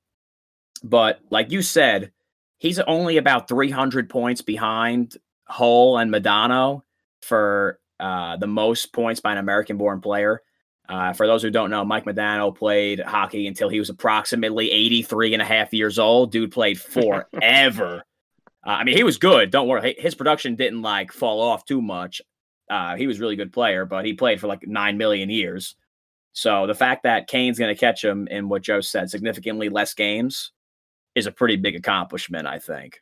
but 0.83 1.19
like 1.29 1.51
you 1.51 1.61
said, 1.61 2.11
he's 2.57 2.79
only 2.79 3.17
about 3.17 3.47
300 3.47 4.09
points 4.09 4.41
behind 4.41 5.17
Hull 5.45 5.97
and 5.97 6.13
Modano 6.13 6.83
for 7.21 7.79
uh, 7.99 8.37
the 8.37 8.47
most 8.47 8.93
points 8.93 9.19
by 9.19 9.31
an 9.31 9.37
American-born 9.37 10.01
player. 10.01 10.41
Uh, 10.89 11.13
for 11.13 11.25
those 11.25 11.41
who 11.41 11.49
don't 11.49 11.69
know, 11.69 11.85
Mike 11.85 12.05
Modano 12.05 12.53
played 12.55 12.99
hockey 12.99 13.47
until 13.47 13.69
he 13.69 13.79
was 13.79 13.89
approximately 13.89 14.69
83 14.71 15.33
and 15.33 15.41
a 15.41 15.45
half 15.45 15.73
years 15.73 15.97
old. 15.97 16.31
Dude 16.31 16.51
played 16.51 16.79
forever. 16.81 18.03
Uh, 18.65 18.69
I 18.69 18.83
mean, 18.83 18.95
he 18.95 19.03
was 19.03 19.17
good. 19.17 19.49
Don't 19.51 19.67
worry. 19.67 19.95
His 19.97 20.15
production 20.15 20.55
didn't 20.55 20.81
like 20.81 21.11
fall 21.11 21.41
off 21.41 21.65
too 21.65 21.81
much. 21.81 22.21
Uh, 22.69 22.95
he 22.95 23.07
was 23.07 23.19
really 23.19 23.35
good 23.35 23.51
player, 23.51 23.85
but 23.85 24.05
he 24.05 24.13
played 24.13 24.39
for 24.39 24.47
like 24.47 24.65
nine 24.67 24.97
million 24.97 25.29
years. 25.29 25.75
So 26.33 26.67
the 26.67 26.75
fact 26.75 27.03
that 27.03 27.27
Kane's 27.27 27.59
going 27.59 27.73
to 27.73 27.79
catch 27.79 28.03
him 28.03 28.27
in 28.29 28.47
what 28.47 28.61
Joe 28.61 28.81
said, 28.81 29.09
significantly 29.09 29.69
less 29.69 29.93
games, 29.93 30.51
is 31.15 31.25
a 31.25 31.31
pretty 31.31 31.57
big 31.57 31.75
accomplishment, 31.75 32.47
I 32.47 32.59
think. 32.59 33.01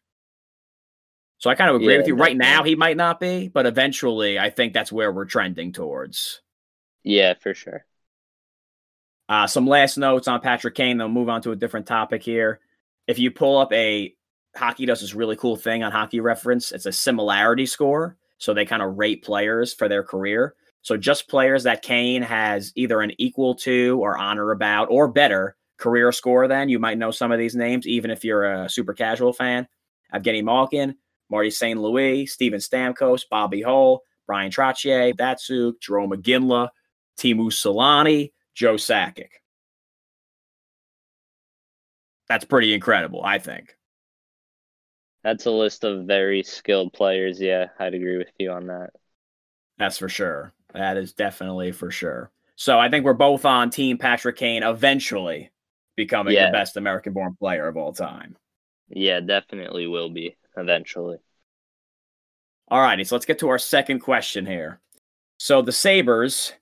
So 1.38 1.50
I 1.50 1.56
kind 1.56 1.70
of 1.70 1.78
agree 1.78 1.94
yeah, 1.94 2.00
with 2.00 2.08
you. 2.08 2.16
Right 2.16 2.36
now, 2.36 2.64
he 2.64 2.76
might 2.76 2.98
not 2.98 3.20
be, 3.20 3.48
but 3.48 3.66
eventually, 3.66 4.40
I 4.40 4.50
think 4.50 4.74
that's 4.74 4.92
where 4.92 5.12
we're 5.12 5.26
trending 5.26 5.72
towards. 5.72 6.42
Yeah, 7.04 7.36
for 7.40 7.54
sure. 7.54 7.86
Uh, 9.30 9.46
some 9.48 9.68
last 9.68 9.98
notes 9.98 10.28
on 10.28 10.42
Patrick 10.42 10.76
Kane. 10.76 10.98
Then 10.98 11.14
we'll 11.14 11.24
move 11.24 11.30
on 11.30 11.42
to 11.44 11.52
a 11.52 11.56
different 11.56 11.86
topic 11.86 12.24
here. 12.24 12.60
If 13.08 13.20
you 13.20 13.32
pull 13.32 13.58
up 13.58 13.72
a 13.72 14.14
hockey 14.56 14.86
does 14.86 15.02
this 15.02 15.14
really 15.14 15.36
cool 15.36 15.56
thing 15.56 15.84
on 15.84 15.92
hockey 15.92 16.20
reference. 16.20 16.72
It's 16.72 16.86
a 16.86 16.92
similarity 16.92 17.66
score. 17.66 18.18
So 18.38 18.54
they 18.54 18.66
kind 18.66 18.82
of 18.82 18.98
rate 18.98 19.24
players 19.24 19.74
for 19.74 19.88
their 19.90 20.04
career. 20.04 20.56
So 20.82 20.96
just 20.96 21.28
players 21.28 21.64
that 21.64 21.82
Kane 21.82 22.22
has 22.22 22.72
either 22.76 23.02
an 23.02 23.12
equal 23.18 23.54
to 23.56 24.00
or 24.02 24.18
honor 24.18 24.52
about 24.52 24.88
or 24.90 25.08
better 25.08 25.56
career 25.78 26.12
score 26.12 26.48
than. 26.48 26.70
You 26.70 26.80
might 26.80 26.98
know 26.98 27.12
some 27.12 27.32
of 27.32 27.40
these 27.40 27.56
names, 27.56 27.86
even 27.86 28.12
if 28.12 28.24
you're 28.24 28.46
a 28.46 28.70
super 28.70 28.94
casual 28.94 29.34
fan. 29.34 29.68
Evgeny 30.14 30.44
Malkin, 30.44 30.96
Marty 31.30 31.52
St. 31.52 31.80
Louis, 31.80 32.26
Steven 32.26 32.60
Stamkos, 32.60 33.24
Bobby 33.30 33.62
Hull, 33.62 34.02
Bryan 34.26 34.52
Trottier, 34.52 35.14
Datsyuk, 35.14 35.82
Jerome 35.82 36.12
Iginla, 36.12 36.70
Teemu 37.18 37.52
Selanne, 37.52 38.32
Joe 38.56 38.76
Sakic. 38.76 39.30
That's 42.28 42.46
pretty 42.46 42.74
incredible, 42.74 43.24
I 43.24 43.40
think. 43.40 43.76
That's 45.24 45.46
a 45.46 45.52
list 45.52 45.84
of 45.84 46.06
very 46.06 46.44
skilled 46.44 46.94
players. 46.94 47.40
Yeah, 47.42 47.68
I'd 47.78 47.94
agree 47.94 48.18
with 48.18 48.32
you 48.38 48.52
on 48.52 48.68
that. 48.68 48.92
That's 49.78 49.98
for 49.98 50.10
sure. 50.10 50.54
That 50.74 50.98
is 50.98 51.14
definitely 51.14 51.72
for 51.72 51.92
sure. 51.92 52.32
So 52.56 52.80
I 52.80 52.90
think 52.90 53.06
we're 53.06 53.14
both 53.14 53.46
on 53.46 53.70
Team 53.70 53.98
Patrick 53.98 54.38
Kane 54.38 54.64
eventually 54.64 55.52
becoming 55.96 56.34
yeah. 56.34 56.48
the 56.48 56.52
best 56.52 56.78
American 56.78 57.14
born 57.14 57.36
player 57.40 57.68
of 57.68 57.78
all 57.78 57.94
time. 57.94 58.38
Yeah, 58.90 59.20
definitely 59.20 59.88
will 59.88 60.10
be 60.10 60.38
eventually. 60.58 61.18
All 62.70 62.82
righty, 62.82 63.04
so 63.04 63.16
let's 63.16 63.26
get 63.26 63.40
to 63.40 63.50
our 63.50 63.58
second 63.58 64.00
question 64.00 64.46
here. 64.46 64.80
So 65.38 65.62
the 65.62 65.72
Sabres, 65.72 66.54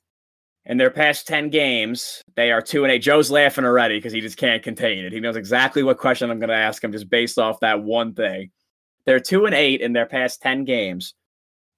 in 0.67 0.77
their 0.77 0.91
past 0.91 1.27
10 1.27 1.49
games, 1.49 2.23
they 2.35 2.51
are 2.51 2.61
2 2.61 2.83
and 2.83 2.91
8. 2.91 2.99
Joe's 2.99 3.31
laughing 3.31 3.63
already 3.63 3.97
because 3.97 4.11
he 4.11 4.19
just 4.19 4.37
can't 4.37 4.61
contain 4.61 5.05
it. 5.05 5.13
He 5.13 5.21
knows 5.21 5.37
exactly 5.37 5.81
what 5.81 5.97
question 5.97 6.29
I'm 6.29 6.39
going 6.39 6.49
to 6.49 6.55
ask 6.55 6.83
him 6.83 6.91
just 6.91 7.09
based 7.09 7.39
off 7.39 7.61
that 7.61 7.81
one 7.81 8.13
thing. 8.13 8.51
They're 9.05 9.21
2 9.21 9.45
and 9.45 9.55
8 9.55 9.79
in 9.79 9.93
their 9.93 10.05
past 10.05 10.41
10 10.41 10.65
games. 10.65 11.15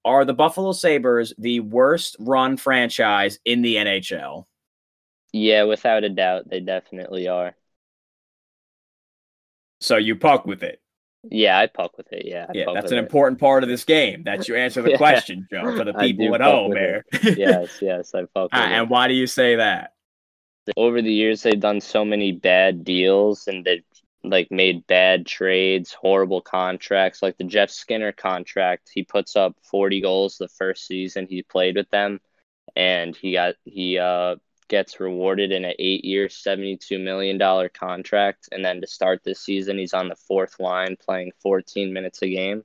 Are 0.04 0.24
the 0.24 0.34
Buffalo 0.34 0.72
Sabres 0.72 1.32
the 1.38 1.60
worst 1.60 2.16
run 2.18 2.56
franchise 2.56 3.38
in 3.44 3.62
the 3.62 3.76
NHL? 3.76 4.44
Yeah, 5.32 5.64
without 5.64 6.02
a 6.02 6.08
doubt, 6.08 6.50
they 6.50 6.58
definitely 6.58 7.28
are. 7.28 7.54
So 9.80 9.98
you 9.98 10.16
puck 10.16 10.46
with 10.46 10.64
it. 10.64 10.80
Yeah, 11.28 11.58
I 11.58 11.66
puck 11.66 11.96
with 11.98 12.12
it. 12.12 12.24
Yeah, 12.26 12.46
I 12.48 12.52
yeah, 12.54 12.64
that's 12.72 12.92
an 12.92 12.98
it. 12.98 13.02
important 13.04 13.40
part 13.40 13.62
of 13.62 13.68
this 13.68 13.84
game. 13.84 14.22
That 14.24 14.48
you 14.48 14.56
answer 14.56 14.82
the 14.82 14.90
Yeah. 14.90 14.96
question, 14.96 15.46
Joe, 15.50 15.76
for 15.76 15.84
the 15.84 15.92
people 15.98 16.34
at 16.34 16.40
home 16.40 16.70
there. 16.72 17.04
yes, 17.22 17.78
yes, 17.82 18.14
I 18.14 18.22
fuck 18.32 18.52
with 18.52 18.52
Ah, 18.52 18.66
and 18.68 18.88
why 18.90 19.08
do 19.08 19.14
you 19.14 19.26
say 19.26 19.56
that? 19.56 19.92
over 20.76 21.02
the 21.02 21.12
years 21.12 21.42
they've 21.42 21.58
done 21.60 21.80
so 21.80 22.04
many 22.04 22.32
bad 22.32 22.84
deals 22.84 23.48
and 23.48 23.64
they've 23.64 23.84
like 24.22 24.50
made 24.50 24.86
bad 24.86 25.26
trades, 25.26 25.92
horrible 25.92 26.40
contracts. 26.40 27.22
Like 27.22 27.38
the 27.38 27.44
Jeff 27.44 27.70
Skinner 27.70 28.12
contract, 28.12 28.90
he 28.92 29.02
puts 29.02 29.36
up 29.36 29.56
40 29.62 30.00
goals 30.00 30.36
the 30.38 30.48
first 30.48 30.86
season 30.86 31.26
he 31.28 31.42
played 31.42 31.76
with 31.76 31.88
them 31.90 32.20
and 32.76 33.16
he 33.16 33.32
got 33.32 33.54
he 33.64 33.98
uh 33.98 34.36
gets 34.70 35.00
rewarded 35.00 35.52
in 35.52 35.66
an 35.66 35.74
8-year, 35.78 36.30
72 36.30 36.98
million 36.98 37.36
dollar 37.36 37.68
contract 37.68 38.48
and 38.52 38.64
then 38.64 38.80
to 38.80 38.86
start 38.86 39.20
this 39.22 39.40
season 39.40 39.76
he's 39.76 39.92
on 39.92 40.08
the 40.08 40.16
fourth 40.16 40.58
line 40.58 40.96
playing 40.98 41.32
14 41.42 41.92
minutes 41.92 42.22
a 42.22 42.28
game. 42.28 42.62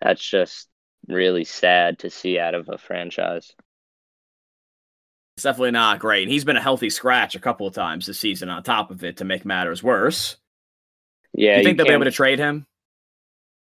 That's 0.00 0.22
just 0.22 0.68
really 1.08 1.44
sad 1.44 2.00
to 2.00 2.10
see 2.10 2.38
out 2.38 2.54
of 2.54 2.68
a 2.68 2.78
franchise. 2.78 3.52
It's 5.36 5.44
definitely 5.44 5.72
not 5.72 5.98
great. 5.98 6.24
And 6.24 6.32
he's 6.32 6.44
been 6.44 6.56
a 6.56 6.62
healthy 6.62 6.90
scratch 6.90 7.34
a 7.34 7.40
couple 7.40 7.66
of 7.66 7.74
times 7.74 8.06
this 8.06 8.18
season 8.18 8.48
on 8.48 8.62
top 8.62 8.90
of 8.90 9.02
it 9.02 9.16
to 9.16 9.24
make 9.24 9.44
matters 9.44 9.82
worse. 9.82 10.36
Yeah, 11.32 11.54
do 11.54 11.58
you 11.60 11.64
think 11.64 11.78
they'll 11.78 11.86
be 11.86 11.92
able 11.92 12.04
to 12.04 12.10
trade 12.10 12.38
him? 12.38 12.66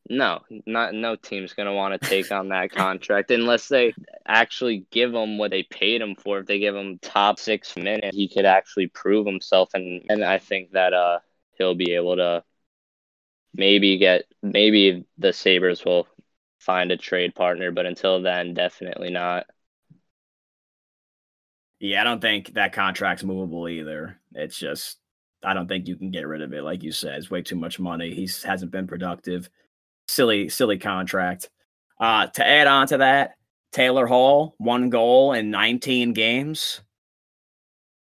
No, 0.08 0.40
not 0.66 0.94
no 0.94 1.16
team's 1.16 1.52
gonna 1.54 1.74
want 1.74 2.00
to 2.00 2.08
take 2.08 2.30
on 2.30 2.48
that 2.50 2.70
contract 2.70 3.30
unless 3.32 3.68
they 3.68 3.92
actually 4.26 4.86
give 4.92 5.12
him 5.12 5.36
what 5.36 5.50
they 5.50 5.64
paid 5.64 6.00
him 6.00 6.14
for. 6.14 6.38
If 6.38 6.46
they 6.46 6.60
give 6.60 6.76
him 6.76 6.98
top 7.00 7.40
six 7.40 7.76
minutes, 7.76 8.16
he 8.16 8.28
could 8.28 8.44
actually 8.44 8.86
prove 8.86 9.26
himself, 9.26 9.70
and 9.74 10.04
and 10.08 10.24
I 10.24 10.38
think 10.38 10.72
that 10.72 10.92
uh 10.92 11.18
he'll 11.58 11.74
be 11.74 11.94
able 11.94 12.16
to 12.16 12.44
maybe 13.54 13.98
get 13.98 14.24
maybe 14.42 15.04
the 15.18 15.32
Sabres 15.32 15.84
will 15.84 16.06
find 16.60 16.92
a 16.92 16.96
trade 16.96 17.34
partner, 17.34 17.70
but 17.72 17.86
until 17.86 18.22
then, 18.22 18.54
definitely 18.54 19.10
not. 19.10 19.46
Yeah, 21.80 22.00
I 22.00 22.04
don't 22.04 22.20
think 22.20 22.54
that 22.54 22.72
contract's 22.72 23.24
movable 23.24 23.68
either. 23.68 24.18
It's 24.32 24.58
just 24.58 24.98
I 25.44 25.54
don't 25.54 25.68
think 25.68 25.88
you 25.88 25.96
can 25.96 26.10
get 26.10 26.26
rid 26.26 26.42
of 26.42 26.52
it. 26.52 26.62
Like 26.62 26.82
you 26.82 26.92
said, 26.92 27.18
it's 27.18 27.30
way 27.30 27.42
too 27.42 27.56
much 27.56 27.78
money. 27.78 28.14
He 28.14 28.28
hasn't 28.44 28.70
been 28.72 28.86
productive. 28.86 29.50
Silly, 30.08 30.48
silly 30.48 30.78
contract. 30.78 31.50
Uh 32.00 32.26
to 32.28 32.46
add 32.46 32.66
on 32.66 32.86
to 32.88 32.98
that, 32.98 33.36
Taylor 33.72 34.06
Hall, 34.06 34.54
one 34.58 34.90
goal 34.90 35.32
in 35.32 35.50
19 35.50 36.12
games. 36.12 36.80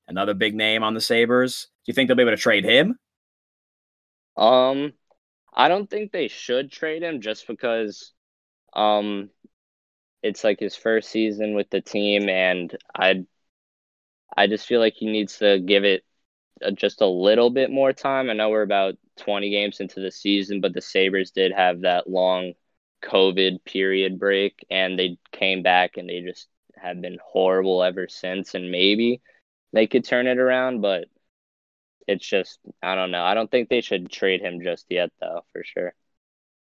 Another 0.08 0.34
big 0.34 0.54
name 0.56 0.84
on 0.84 0.94
the 0.94 1.02
Sabres. 1.02 1.68
Do 1.86 1.90
you 1.92 1.94
think 1.94 2.08
they'll 2.08 2.18
be 2.18 2.24
able 2.24 2.32
to 2.32 2.38
trade 2.38 2.66
him? 2.66 2.98
Um, 4.36 4.94
I 5.54 5.68
don't 5.68 5.90
think 5.90 6.12
they 6.12 6.28
should 6.28 6.72
trade 6.72 7.04
him 7.04 7.22
just 7.22 7.48
because, 7.48 8.14
um, 8.74 9.32
it's 10.24 10.44
like 10.44 10.60
his 10.60 10.76
first 10.76 11.10
season 11.12 11.56
with 11.56 11.70
the 11.70 11.82
team, 11.82 12.30
and 12.30 12.76
I, 12.96 13.26
I 14.36 14.48
just 14.48 14.68
feel 14.68 14.80
like 14.80 14.96
he 14.96 15.06
needs 15.08 15.38
to 15.40 15.60
give 15.60 15.84
it 15.84 16.04
just 16.72 17.02
a 17.02 17.08
little 17.08 17.50
bit 17.50 17.72
more 17.72 17.94
time. 17.94 18.30
I 18.30 18.34
know 18.34 18.50
we're 18.50 18.62
about 18.64 18.96
twenty 19.18 19.50
games 19.50 19.80
into 19.80 20.00
the 20.00 20.12
season, 20.12 20.62
but 20.62 20.74
the 20.74 20.82
Sabres 20.82 21.32
did 21.32 21.52
have 21.52 21.82
that 21.82 22.10
long 22.10 22.54
COVID 23.04 23.64
period 23.66 24.20
break, 24.20 24.66
and 24.70 24.98
they 24.98 25.18
came 25.32 25.64
back 25.64 25.98
and 25.98 26.10
they 26.10 26.22
just 26.22 26.48
have 26.76 27.02
been 27.02 27.20
horrible 27.24 27.84
ever 27.84 28.08
since, 28.10 28.56
and 28.56 28.72
maybe 28.72 29.22
they 29.74 29.88
could 29.88 30.06
turn 30.06 30.28
it 30.28 30.38
around, 30.38 30.82
but 30.82 31.06
it's 32.08 32.28
just 32.28 32.60
I 32.82 32.96
don't 32.96 33.12
know. 33.12 33.24
I 33.24 33.34
don't 33.34 33.50
think 33.50 33.70
they 33.70 33.82
should 33.82 34.10
trade 34.12 34.42
him 34.42 34.62
just 34.62 34.86
yet, 34.90 35.12
though, 35.20 35.46
for 35.54 35.64
sure. 35.64 35.94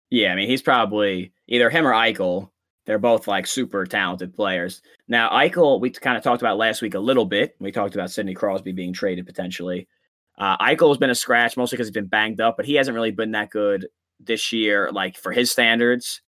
Yeah, 0.09 0.31
I 0.31 0.35
mean, 0.35 0.49
he's 0.49 0.61
probably 0.61 1.33
either 1.47 1.69
him 1.69 1.85
or 1.85 1.91
Eichel. 1.91 2.49
They're 2.87 2.97
both 2.97 3.27
like 3.27 3.45
super 3.45 3.85
talented 3.85 4.33
players. 4.33 4.81
Now, 5.09 5.29
Eichel, 5.29 5.81
we 5.81 5.89
kind 5.89 6.15
of 6.17 6.23
talked 6.23 6.41
about 6.41 6.57
last 6.57 6.81
week 6.81 6.93
a 6.93 6.99
little 6.99 7.25
bit. 7.25 7.53
We 7.59 7.69
talked 7.69 7.95
about 7.95 8.11
Sidney 8.11 8.33
Crosby 8.33 8.71
being 8.71 8.93
traded 8.93 9.25
potentially. 9.25 9.89
Uh, 10.37 10.57
Eichel 10.59 10.87
has 10.87 10.97
been 10.97 11.09
a 11.09 11.15
scratch 11.15 11.57
mostly 11.57 11.75
because 11.75 11.87
he's 11.87 11.93
been 11.93 12.05
banged 12.05 12.39
up, 12.39 12.55
but 12.55 12.65
he 12.65 12.75
hasn't 12.75 12.95
really 12.95 13.11
been 13.11 13.31
that 13.31 13.49
good 13.49 13.87
this 14.21 14.53
year, 14.53 14.89
like 14.93 15.17
for 15.17 15.33
his 15.33 15.51
standards. 15.51 16.21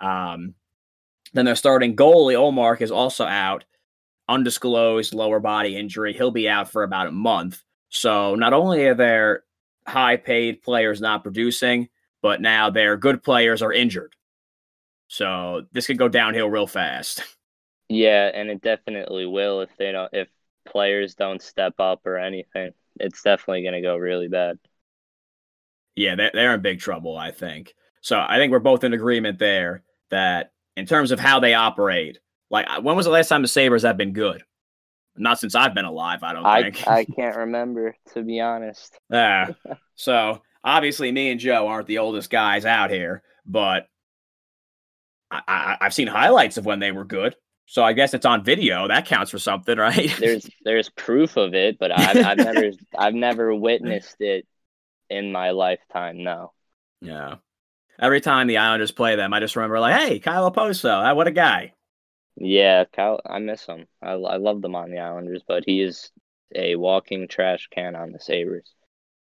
Um, 0.00 0.54
then 1.34 1.44
they're 1.44 1.54
starting 1.54 1.94
goalie 1.94 2.34
Ullmark 2.34 2.80
is 2.80 2.90
also 2.90 3.24
out, 3.24 3.64
undisclosed 4.28 5.14
lower 5.14 5.38
body 5.38 5.76
injury. 5.76 6.14
He'll 6.14 6.32
be 6.32 6.48
out 6.48 6.68
for 6.68 6.82
about 6.82 7.06
a 7.06 7.12
month. 7.12 7.62
So 7.90 8.34
not 8.34 8.52
only 8.52 8.86
are 8.86 8.94
there 8.94 9.44
high 9.86 10.16
paid 10.16 10.62
players 10.62 11.00
not 11.00 11.22
producing, 11.22 11.88
but 12.22 12.40
now 12.40 12.70
their 12.70 12.96
good 12.96 13.22
players 13.22 13.62
are 13.62 13.72
injured. 13.72 14.16
So 15.12 15.66
this 15.72 15.86
could 15.86 15.98
go 15.98 16.08
downhill 16.08 16.48
real 16.48 16.66
fast. 16.66 17.22
Yeah, 17.88 18.30
and 18.32 18.48
it 18.48 18.62
definitely 18.62 19.26
will 19.26 19.60
if 19.60 19.68
they 19.76 19.92
don't 19.92 20.08
if 20.14 20.26
players 20.64 21.14
don't 21.14 21.42
step 21.42 21.74
up 21.78 22.06
or 22.06 22.16
anything. 22.16 22.70
It's 22.98 23.20
definitely 23.20 23.64
going 23.64 23.74
to 23.74 23.82
go 23.82 23.98
really 23.98 24.28
bad. 24.28 24.58
Yeah, 25.94 26.14
they're, 26.14 26.30
they're 26.32 26.54
in 26.54 26.62
big 26.62 26.80
trouble, 26.80 27.18
I 27.18 27.32
think. 27.32 27.74
So 28.00 28.18
I 28.26 28.38
think 28.38 28.50
we're 28.50 28.60
both 28.60 28.82
in 28.82 28.94
agreement 28.94 29.38
there 29.38 29.82
that 30.08 30.52
in 30.74 30.86
terms 30.86 31.10
of 31.10 31.20
how 31.20 31.38
they 31.38 31.52
operate, 31.52 32.18
like 32.48 32.64
uh, 32.70 32.80
when 32.80 32.96
was 32.96 33.04
the 33.04 33.12
last 33.12 33.28
time 33.28 33.42
the 33.42 33.48
Sabres 33.48 33.82
have 33.82 33.98
been 33.98 34.14
good? 34.14 34.42
Not 35.14 35.38
since 35.38 35.54
I've 35.54 35.74
been 35.74 35.84
alive, 35.84 36.22
I 36.22 36.32
don't 36.32 36.46
I 36.46 36.62
think. 36.62 36.88
I 36.88 37.04
can't 37.16 37.36
remember 37.36 37.94
to 38.14 38.22
be 38.22 38.40
honest. 38.40 38.98
Yeah. 39.10 39.50
so 39.96 40.40
obviously, 40.64 41.12
me 41.12 41.30
and 41.30 41.38
Joe 41.38 41.68
aren't 41.68 41.88
the 41.88 41.98
oldest 41.98 42.30
guys 42.30 42.64
out 42.64 42.90
here, 42.90 43.22
but 43.44 43.86
I, 45.48 45.76
I've 45.80 45.94
seen 45.94 46.08
highlights 46.08 46.56
of 46.56 46.66
when 46.66 46.78
they 46.80 46.92
were 46.92 47.04
good. 47.04 47.36
So 47.66 47.82
I 47.84 47.92
guess 47.94 48.14
it's 48.14 48.26
on 48.26 48.44
video. 48.44 48.88
That 48.88 49.06
counts 49.06 49.30
for 49.30 49.38
something, 49.38 49.78
right? 49.78 50.14
There's 50.18 50.50
there's 50.64 50.90
proof 50.90 51.36
of 51.36 51.54
it, 51.54 51.78
but 51.78 51.90
I've 51.92 52.20
I've 52.22 52.38
never 52.40 52.70
I've 52.96 53.14
never 53.14 53.54
witnessed 53.54 54.20
it 54.20 54.46
in 55.10 55.32
my 55.32 55.50
lifetime. 55.50 56.22
No. 56.22 56.52
yeah. 57.00 57.36
Every 58.00 58.20
time 58.20 58.46
the 58.48 58.58
Islanders 58.58 58.92
play 58.92 59.16
them, 59.16 59.32
I 59.32 59.40
just 59.40 59.56
remember 59.56 59.80
like, 59.80 60.00
hey, 60.00 60.18
Kyle 60.20 60.50
Okposo, 60.50 60.90
ah, 60.90 61.14
what 61.14 61.28
a 61.28 61.30
guy. 61.32 61.74
Yeah, 62.36 62.84
Kyle, 62.92 63.20
I 63.26 63.38
miss 63.38 63.64
him. 63.66 63.86
I 64.02 64.12
I 64.12 64.36
love 64.36 64.60
them 64.62 64.74
on 64.74 64.90
the 64.90 64.98
Islanders, 64.98 65.42
but 65.46 65.64
he 65.66 65.80
is 65.82 66.10
a 66.54 66.76
walking 66.76 67.28
trash 67.28 67.68
can 67.70 67.94
on 67.96 68.12
the 68.12 68.20
Sabres. 68.20 68.74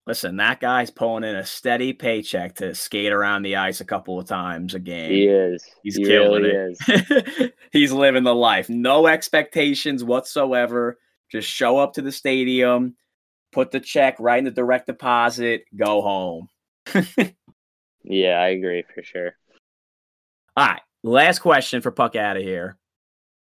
Listen, 0.08 0.38
that 0.38 0.60
guy's 0.60 0.90
pulling 0.90 1.24
in 1.24 1.36
a 1.36 1.46
steady 1.46 1.94
paycheck 1.94 2.56
to 2.56 2.74
skate 2.74 3.12
around 3.12 3.44
the 3.44 3.56
ice 3.58 3.82
a 3.82 3.86
couple 3.86 4.20
of 4.20 4.28
times 4.28 4.74
a 4.74 4.80
game. 4.80 5.12
He 5.12 5.28
is. 5.28 5.64
He's 5.84 5.96
he 5.96 6.06
killing 6.06 6.44
really 6.44 6.74
it. 6.88 7.12
is. 7.40 7.52
He's 7.72 7.92
living 7.92 8.24
the 8.24 8.34
life. 8.34 8.68
No 8.68 9.08
expectations 9.08 10.04
whatsoever. 10.04 10.98
Just 11.32 11.48
show 11.48 11.78
up 11.78 11.94
to 11.94 12.02
the 12.02 12.12
stadium, 12.12 12.96
put 13.52 13.72
the 13.72 13.80
check 13.80 14.18
right 14.20 14.40
in 14.40 14.46
the 14.46 14.52
direct 14.52 14.88
deposit, 14.88 15.66
go 15.76 16.02
home. 16.02 16.50
Yeah, 18.04 18.40
I 18.40 18.50
agree 18.50 18.84
for 18.94 19.04
sure. 19.04 19.36
All 20.58 20.68
right. 20.68 20.82
Last 21.04 21.40
question 21.40 21.82
for 21.82 21.92
Puck 21.92 22.16
out 22.16 22.38
of 22.38 22.44
here. 22.44 22.78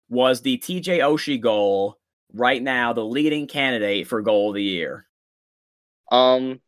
Was 0.09 0.43
the 0.43 0.59
TJ 0.59 0.99
Oshie 0.99 1.41
goal 1.41 1.99
right 2.33 2.63
now 2.63 2.93
the 2.93 3.05
leading 3.05 3.47
candidate 3.47 4.07
for 4.07 4.23
goal 4.23 4.51
of 4.51 4.55
the 4.55 4.63
year? 4.63 5.07
Um, 6.11 6.61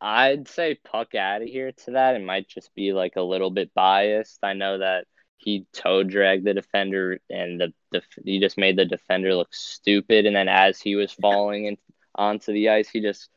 I'd 0.00 0.48
say 0.48 0.74
puck 0.74 1.14
out 1.14 1.42
of 1.42 1.48
here 1.48 1.72
to 1.72 1.92
that. 1.92 2.16
It 2.16 2.24
might 2.24 2.48
just 2.48 2.74
be 2.74 2.92
like 2.92 3.16
a 3.16 3.22
little 3.22 3.50
bit 3.50 3.72
biased. 3.74 4.38
I 4.42 4.52
know 4.52 4.78
that 4.78 5.06
he 5.38 5.66
toe 5.72 6.02
dragged 6.02 6.44
the 6.44 6.54
defender, 6.54 7.18
and 7.30 7.60
the, 7.60 7.72
the 7.92 8.02
he 8.24 8.40
just 8.40 8.58
made 8.58 8.76
the 8.76 8.84
defender 8.84 9.34
look 9.34 9.54
stupid. 9.54 10.26
And 10.26 10.36
then 10.36 10.48
as 10.48 10.80
he 10.80 10.96
was 10.96 11.12
falling 11.12 11.66
in, 11.66 11.78
onto 12.14 12.52
the 12.52 12.70
ice, 12.70 12.88
he 12.88 13.00
just, 13.00 13.28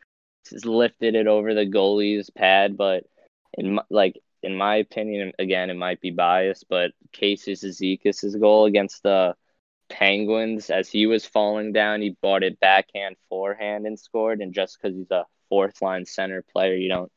just 0.50 0.66
lifted 0.66 1.16
it 1.16 1.28
over 1.28 1.54
the 1.54 1.66
goalie's 1.66 2.30
pad. 2.30 2.78
But 2.78 3.06
in 3.54 3.76
my, 3.76 3.84
like 3.90 4.20
in 4.44 4.56
my 4.56 4.78
opinion, 4.78 5.34
again, 5.40 5.70
it 5.70 5.76
might 5.76 6.02
be 6.02 6.12
biased, 6.12 6.66
but 6.70 6.92
Casey 7.12 7.54
Cizikas' 7.54 8.40
goal 8.40 8.66
against 8.66 9.04
the 9.04 9.36
Penguins, 9.90 10.70
as 10.70 10.90
he 10.90 11.06
was 11.08 11.26
falling 11.26 11.74
down, 11.74 12.02
he 12.02 12.16
bought 12.22 12.44
it 12.44 12.60
backhand, 12.60 13.16
forehand, 13.30 13.88
and 13.88 14.00
scored. 14.00 14.42
And 14.42 14.54
just 14.54 14.78
because 14.82 14.96
he's 14.98 15.12
a 15.12 15.26
fourth 15.50 15.82
line 15.82 16.06
center 16.06 16.44
player, 16.54 16.76
you 16.76 16.90
don't 16.90 17.12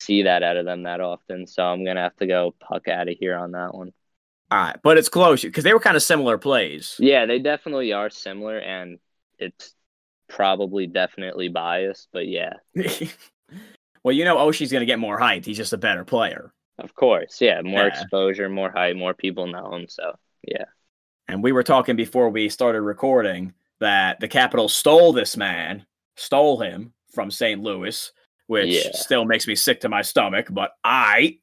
see 0.00 0.24
that 0.24 0.42
out 0.42 0.56
of 0.56 0.64
them 0.66 0.84
that 0.84 1.00
often. 1.00 1.46
So 1.46 1.64
I'm 1.64 1.84
gonna 1.84 2.02
have 2.02 2.16
to 2.16 2.26
go 2.26 2.54
puck 2.60 2.88
out 2.88 3.08
of 3.08 3.16
here 3.18 3.36
on 3.36 3.52
that 3.52 3.74
one. 3.74 3.92
All 4.50 4.58
right, 4.58 4.76
but 4.82 4.98
it's 4.98 5.08
close 5.08 5.42
because 5.42 5.64
they 5.64 5.72
were 5.72 5.80
kind 5.80 5.96
of 5.96 6.02
similar 6.02 6.38
plays. 6.38 6.96
Yeah, 6.98 7.26
they 7.26 7.38
definitely 7.38 7.92
are 7.92 8.10
similar, 8.10 8.58
and 8.58 8.98
it's 9.38 9.74
probably 10.28 10.86
definitely 10.86 11.48
biased, 11.48 12.08
but 12.12 12.26
yeah, 12.28 12.54
well, 14.04 14.14
you 14.14 14.24
know, 14.24 14.36
Oshie's 14.36 14.70
going 14.70 14.82
to 14.82 14.86
get 14.86 14.98
more 14.98 15.18
height. 15.18 15.44
He's 15.44 15.56
just 15.56 15.72
a 15.72 15.78
better 15.78 16.04
player. 16.04 16.52
of 16.78 16.94
course, 16.94 17.40
yeah, 17.40 17.62
more 17.62 17.86
Yeah. 17.86 17.88
exposure, 17.88 18.48
more 18.48 18.70
height, 18.70 18.96
more 18.96 19.14
people 19.14 19.46
know 19.46 19.74
him. 19.74 19.88
So 19.88 20.14
yeah, 20.46 20.64
And 21.28 21.42
we 21.42 21.52
were 21.52 21.62
talking 21.62 21.96
before 21.96 22.28
we 22.28 22.48
started 22.48 22.82
recording 22.82 23.54
that 23.80 24.20
the 24.20 24.28
Capitals 24.28 24.74
stole 24.74 25.12
this 25.12 25.36
man, 25.36 25.86
stole 26.16 26.60
him 26.60 26.92
from 27.12 27.30
St. 27.30 27.60
Louis. 27.62 28.12
which 28.46 28.84
Yeah. 28.84 28.90
still 28.92 29.24
makes 29.24 29.46
me 29.46 29.54
sick 29.54 29.80
to 29.80 29.88
my 29.88 30.02
stomach. 30.02 30.48
But 30.50 30.72
I, 30.84 31.38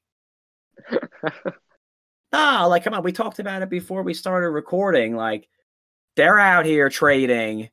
ah, 2.33 2.65
like 2.69 2.83
come 2.83 2.93
on, 2.93 3.01
we 3.03 3.11
talked 3.11 3.39
about 3.39 3.63
it 3.63 3.69
before 3.71 4.03
we 4.03 4.13
started 4.13 4.49
recording. 4.49 5.15
Like 5.15 5.47
they're 6.15 6.37
out 6.39 6.65
here 6.65 6.89
trading 6.89 7.69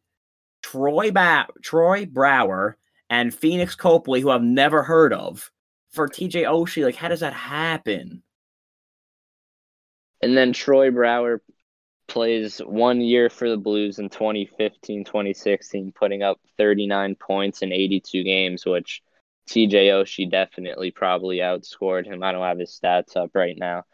Troy 0.63 1.11
ba- 1.11 1.49
Troy 1.63 2.07
Brouwer 2.07 2.77
and 3.11 3.31
Pheonix 3.33 3.77
Copley, 3.77 4.21
who 4.23 4.31
I've 4.31 4.43
never 4.43 4.83
heard 4.83 5.13
of, 5.13 5.51
for 5.91 6.09
TJ 6.09 6.45
Oshie. 6.45 6.85
Like, 6.85 6.97
how 6.97 7.09
does 7.09 7.21
that 7.21 7.33
happen? 7.35 8.23
And 10.23 10.37
then 10.37 10.53
Troy 10.53 10.91
Brouwer 10.91 11.41
plays 12.09 12.59
one 12.59 13.01
year 13.01 13.31
for 13.31 13.49
the 13.49 13.57
Blues 13.57 13.99
in 13.99 14.09
2015 14.09 15.05
2016, 15.05 15.93
putting 15.93 16.23
up 16.23 16.41
39 16.57 17.15
points 17.15 17.63
in 17.63 17.73
82 17.73 18.25
games, 18.25 18.67
which 18.67 19.03
TJ 19.49 19.89
Oshie 19.89 20.31
definitely 20.31 20.91
probably 20.91 21.39
outscored 21.39 22.07
him. 22.07 22.23
I 22.23 22.33
don't 22.33 22.43
have 22.43 22.59
his 22.59 22.79
stats 22.83 23.17
up 23.17 23.31
right 23.35 23.57
now. 23.57 23.85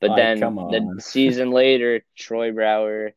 But 0.00 0.16
then 0.16 0.40
the 0.40 0.96
season 0.98 1.50
later, 1.50 2.04
Troy 2.16 2.52
Brouwer 2.52 3.12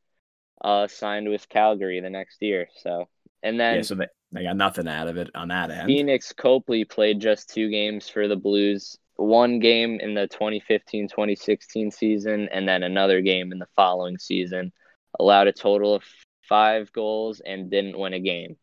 uh, 0.64 0.88
signed 0.88 1.30
with 1.30 1.50
Calgary 1.50 2.00
the 2.00 2.10
next 2.10 2.42
year. 2.42 2.68
So, 2.78 3.08
and 3.44 3.60
then 3.60 3.78
yeah, 3.78 3.82
so 3.82 3.96
they, 3.96 4.08
they 4.32 4.44
got 4.44 4.58
nothing 4.58 4.88
out 4.88 5.08
of 5.08 5.18
it 5.18 5.30
on 5.36 5.50
that 5.50 5.72
end. 5.72 5.90
Pheonix 5.90 6.36
Copley 6.36 6.86
played 6.86 7.20
just 7.20 7.54
two 7.54 7.70
games 7.70 8.08
for 8.10 8.28
the 8.28 8.36
Blues. 8.36 8.98
One 9.18 9.60
game 9.60 10.00
in 10.00 10.14
the 10.14 10.28
2015 10.28 11.08
2016 11.10 11.92
season, 11.92 12.48
and 12.52 12.68
then 12.68 12.84
another 12.84 13.22
game 13.22 13.52
in 13.52 13.60
the 13.60 13.68
following 13.76 14.18
season. 14.18 14.72
Allowed 15.20 15.48
a 15.48 15.54
total 15.54 15.96
of 15.96 16.04
five 16.48 16.92
goals 16.94 17.42
and 17.46 17.70
didn't 17.72 17.98
win 17.98 18.14
a 18.14 18.20
game. 18.20 18.58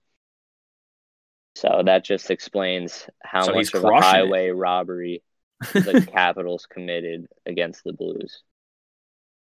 So 1.57 1.83
that 1.85 2.05
just 2.05 2.31
explains 2.31 3.09
how 3.23 3.43
So 3.43 3.53
much 3.55 3.73
of 3.75 3.85
a 3.85 3.87
crushing 3.89 3.99
it. 3.99 4.03
highway 4.05 4.49
robbery 4.51 5.23
the 5.73 6.07
Capitals 6.13 6.67
committed 6.67 7.27
against 7.47 7.85
the 7.85 7.93
Blues. 7.93 8.43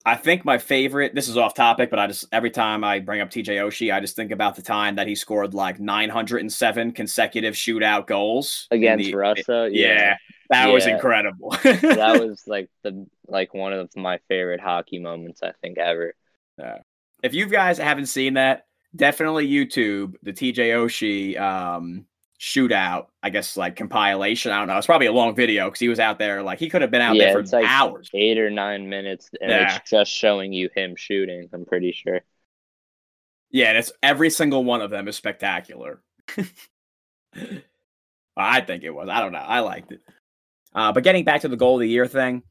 I 0.06 0.16
think 0.16 0.44
my 0.44 0.58
favorite. 0.58 1.16
This 1.16 1.30
is 1.30 1.38
off 1.38 1.54
topic, 1.54 1.90
but 1.90 1.98
I 1.98 2.08
just 2.08 2.26
every 2.32 2.52
time 2.52 2.84
I 2.84 3.00
bring 3.00 3.22
up 3.22 3.30
TJ 3.30 3.56
Oshie, 3.66 3.94
I 3.94 4.00
just 4.02 4.16
think 4.16 4.32
about 4.32 4.56
the 4.56 4.62
time 4.62 4.96
that 4.96 5.08
he 5.08 5.16
scored 5.16 5.54
like 5.54 5.80
907 5.80 6.92
consecutive 6.92 7.54
shootout 7.54 8.06
goals 8.06 8.68
Against 8.70 9.06
the- 9.06 9.16
Russia, 9.16 9.70
Yeah, 9.72 10.18
that 10.54 10.72
was 10.72 10.86
incredible. 10.88 11.50
that 11.64 12.20
was 12.22 12.44
like 12.48 12.70
the 12.84 13.06
like 13.28 13.54
one 13.54 13.74
of 13.74 13.96
my 13.96 14.20
favorite 14.30 14.60
hockey 14.62 15.00
moments 15.00 15.42
I 15.44 15.52
think 15.62 15.78
ever. 15.78 16.14
if 17.22 17.34
you 17.34 17.48
guys 17.48 17.78
haven't 17.78 18.06
seen 18.08 18.36
that, 18.36 18.66
definitely 18.96 19.48
YouTube 19.48 20.16
the 20.24 20.34
TJ 20.34 20.56
Oshie 20.76 21.40
um, 21.40 22.06
shootout. 22.40 23.08
I 23.22 23.30
guess 23.30 23.56
like 23.58 23.76
compilation. 23.76 24.52
I 24.52 24.60
don't 24.60 24.68
know. 24.68 24.78
It's 24.78 24.86
probably 24.88 25.08
a 25.08 25.12
long 25.14 25.36
video 25.36 25.66
because 25.66 25.80
he 25.80 25.90
was 25.90 26.00
out 26.00 26.20
there. 26.20 26.44
Like 26.44 26.60
he 26.60 26.70
could 26.70 26.82
have 26.82 26.92
been 26.92 27.02
out 27.02 27.16
Yeah, 27.16 27.32
there 27.32 27.40
it's 27.40 27.52
for 27.52 27.62
like- 27.62 27.70
hours. 27.70 28.10
eight 28.14 28.38
or 28.38 28.50
nine 28.50 28.90
minutes, 28.90 29.30
and 29.42 29.50
Yeah. 29.52 29.76
it's 29.78 29.90
just 29.90 30.12
showing 30.12 30.54
you 30.54 30.70
him 30.76 30.96
shooting. 30.96 31.50
I'm 31.54 31.66
pretty 31.66 31.92
sure. 31.92 32.22
Yeah, 33.52 33.70
and 33.70 33.78
it's 33.78 33.92
every 34.02 34.30
single 34.32 34.64
one 34.64 34.82
of 34.82 34.90
them 34.90 35.08
is 35.08 35.16
spectacular. 35.16 36.02
I 38.36 38.62
think 38.62 38.84
it 38.84 38.90
was. 38.90 39.10
I 39.10 39.20
don't 39.22 39.32
know. 39.32 39.38
I 39.40 39.60
liked 39.60 39.92
it. 39.92 40.02
Uh, 40.76 40.92
but 40.92 41.04
getting 41.04 41.24
back 41.24 41.42
to 41.42 41.48
the 41.48 41.58
goal 41.58 41.76
of 41.76 41.82
the 41.82 41.90
year 41.90 42.08
thing, 42.08 42.44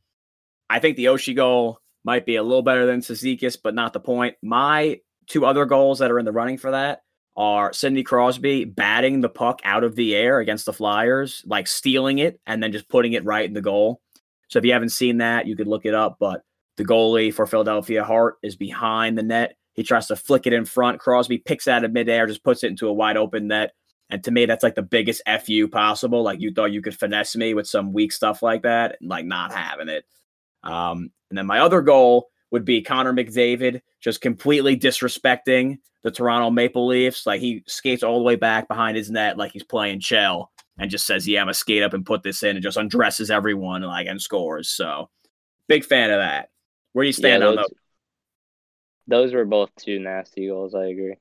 I 0.71 0.79
think 0.79 0.97
the 0.97 1.07
Oshie 1.07 1.37
goal 1.37 1.79
might 2.05 2.27
be 2.27 2.37
a 2.37 2.43
little 2.43 2.63
better 2.63 2.87
than 2.87 3.01
Cizikas, 3.01 3.57
but 3.63 3.75
not 3.75 3.93
the 3.93 4.01
point. 4.01 4.37
My 4.43 5.01
two 5.27 5.45
other 5.45 5.65
goals 5.67 5.99
that 6.01 6.11
are 6.11 6.19
in 6.19 6.25
the 6.25 6.33
running 6.33 6.59
for 6.59 6.73
that 6.73 7.03
are 7.37 7.73
Sidney 7.73 8.03
Crosby 8.03 8.65
batting 8.65 9.21
the 9.21 9.29
puck 9.29 9.61
out 9.65 9.85
of 9.85 9.97
the 9.97 10.15
air 10.15 10.39
against 10.39 10.67
the 10.67 10.73
Flyers, 10.73 11.43
like 11.47 11.67
stealing 11.67 12.19
it 12.19 12.41
and 12.47 12.63
then 12.63 12.73
just 12.73 12.89
putting 12.89 13.13
it 13.13 13.25
right 13.25 13.47
in 13.47 13.55
the 13.55 13.63
goal. 13.63 14.01
So 14.49 14.59
if 14.59 14.65
you 14.65 14.73
haven't 14.73 14.91
seen 14.91 15.19
that, 15.19 15.47
you 15.47 15.57
could 15.57 15.69
look 15.69 15.87
it 15.87 15.95
up. 15.95 16.17
But 16.21 16.43
the 16.77 16.85
goalie 16.85 17.33
for 17.33 17.47
Philadelphia 17.47 18.05
Hart 18.05 18.37
is 18.43 18.57
behind 18.57 19.17
the 19.17 19.23
net. 19.23 19.57
He 19.75 19.83
tries 19.83 20.09
to 20.09 20.17
flick 20.17 20.47
it 20.47 20.53
in 20.53 20.67
front. 20.67 21.01
Crosby 21.01 21.39
picks 21.39 21.67
out 21.67 21.85
of 21.85 21.93
midair, 21.93 22.27
just 22.27 22.45
puts 22.45 22.63
it 22.63 22.71
into 22.71 22.89
a 22.89 22.93
wide 22.93 23.17
open 23.17 23.49
net. 23.49 23.73
And 24.13 24.23
to 24.25 24.31
me, 24.31 24.45
that's 24.45 24.63
like 24.63 24.75
the 24.75 24.83
biggest 24.83 25.23
FU 25.27 25.69
possible. 25.69 26.23
Like 26.23 26.39
you 26.39 26.53
thought 26.53 26.71
you 26.71 26.83
could 26.83 26.95
finesse 26.95 27.35
me 27.35 27.55
with 27.55 27.67
some 27.67 27.95
weak 27.95 28.13
stuff 28.13 28.43
like 28.43 28.63
that, 28.63 28.99
and 29.01 29.09
like 29.09 29.25
not 29.25 29.55
having 29.55 29.89
it. 29.89 30.05
Um, 30.63 31.11
and 31.31 31.39
then 31.39 31.47
my 31.47 31.61
other 31.61 31.81
goal 31.81 32.29
would 32.51 32.67
be 32.67 32.83
Connor 32.83 33.15
McDavid 33.15 33.81
just 34.03 34.21
completely 34.21 34.77
disrespecting 34.77 35.79
the 36.03 36.11
Toronto 36.11 36.51
Maple 36.51 36.87
Leafs. 36.87 37.27
Like 37.27 37.41
he 37.41 37.65
skates 37.67 38.03
all 38.03 38.19
the 38.19 38.25
way 38.25 38.37
back 38.37 38.69
behind 38.69 38.99
his 38.99 39.11
net 39.11 39.39
like 39.39 39.53
he's 39.53 39.65
playing 39.65 40.01
shell 40.01 40.53
and 40.79 40.91
just 40.91 41.07
says, 41.07 41.27
Yeah, 41.27 41.41
I'm 41.41 41.47
gonna 41.47 41.55
skate 41.55 41.83
up 41.83 41.95
and 41.95 42.05
put 42.05 42.23
this 42.23 42.43
in 42.43 42.57
and 42.57 42.63
just 42.63 42.77
undresses 42.77 43.31
everyone 43.31 43.83
and 43.83 43.91
like 43.91 44.09
and 44.09 44.21
scores. 44.21 44.69
So 44.69 45.09
big 45.69 45.87
fan 45.87 46.11
of 46.11 46.19
that. 46.19 46.51
Where 46.93 47.05
do 47.05 47.07
you 47.07 47.15
stand 47.15 47.43
yeah, 47.43 47.49
on 47.49 47.57
those, 47.57 47.65
those? 47.65 47.79
those 49.07 49.33
were 49.33 49.47
both 49.47 49.71
two 49.77 49.99
nasty 50.01 50.49
goals. 50.49 50.75
I 50.75 50.89
agree. 50.89 51.17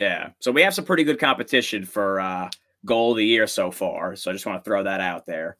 Yeah. 0.00 0.30
So 0.40 0.50
we 0.50 0.62
have 0.62 0.74
some 0.74 0.84
pretty 0.84 1.04
good 1.04 1.20
competition 1.20 1.84
for 1.84 2.20
uh 2.20 2.50
goal 2.86 3.12
of 3.12 3.18
the 3.18 3.26
year 3.26 3.46
so 3.46 3.70
far. 3.70 4.16
So 4.16 4.30
I 4.30 4.34
just 4.34 4.46
want 4.46 4.64
to 4.64 4.68
throw 4.68 4.82
that 4.82 5.00
out 5.00 5.26
there. 5.26 5.58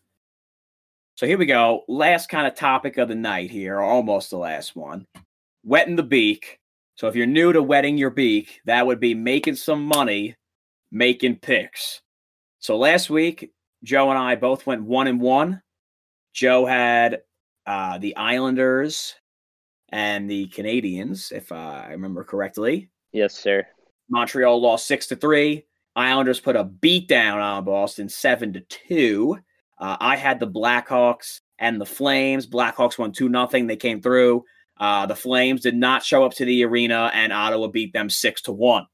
So 1.16 1.26
here 1.26 1.38
we 1.38 1.46
go. 1.46 1.84
Last 1.86 2.30
kind 2.30 2.46
of 2.46 2.54
topic 2.54 2.96
of 2.96 3.08
the 3.08 3.14
night 3.14 3.50
here, 3.50 3.76
or 3.76 3.82
almost 3.82 4.30
the 4.30 4.38
last 4.38 4.74
one. 4.74 5.06
Wetting 5.62 5.96
the 5.96 6.02
beak. 6.02 6.58
So 6.94 7.08
if 7.08 7.14
you're 7.14 7.26
new 7.26 7.52
to 7.52 7.62
wetting 7.62 7.98
your 7.98 8.10
beak, 8.10 8.60
that 8.64 8.86
would 8.86 9.00
be 9.00 9.14
making 9.14 9.56
some 9.56 9.84
money 9.84 10.34
making 10.90 11.36
picks. 11.36 12.00
So 12.58 12.76
last 12.76 13.10
week, 13.10 13.52
Joe 13.84 14.10
and 14.10 14.18
I 14.18 14.34
both 14.36 14.66
went 14.66 14.82
one 14.82 15.06
and 15.06 15.20
one. 15.20 15.62
Joe 16.32 16.66
had 16.66 17.22
uh, 17.66 17.98
the 17.98 18.16
Islanders 18.16 19.14
and 19.90 20.30
the 20.30 20.48
Canadiens, 20.48 21.32
if 21.32 21.52
I 21.52 21.88
remember 21.90 22.24
correctly. 22.24 22.90
Yes, 23.12 23.34
sir. 23.34 23.66
Montreal 24.10 24.60
lost 24.60 24.86
six 24.86 25.06
to 25.08 25.16
three. 25.16 25.66
Islanders 25.96 26.40
put 26.40 26.56
a 26.56 26.64
beat 26.64 27.08
down 27.08 27.40
on 27.40 27.64
Boston 27.64 28.08
seven 28.08 28.52
to 28.52 28.60
two. 28.60 29.38
Uh, 29.78 29.96
I 29.98 30.16
had 30.16 30.40
the 30.40 30.46
Blackhawks 30.46 31.40
and 31.58 31.80
the 31.80 31.86
Flames. 31.86 32.46
Blackhawks 32.46 32.98
won 32.98 33.12
two 33.12 33.28
nothing. 33.28 33.66
They 33.66 33.76
came 33.76 34.00
through. 34.00 34.44
Uh, 34.78 35.06
the 35.06 35.16
Flames 35.16 35.60
did 35.60 35.74
not 35.74 36.02
show 36.02 36.24
up 36.24 36.32
to 36.34 36.44
the 36.44 36.64
arena, 36.64 37.10
and 37.12 37.32
Ottawa 37.32 37.68
beat 37.68 37.92
them 37.92 38.08
six 38.08 38.42
to 38.42 38.52
one. 38.52 38.86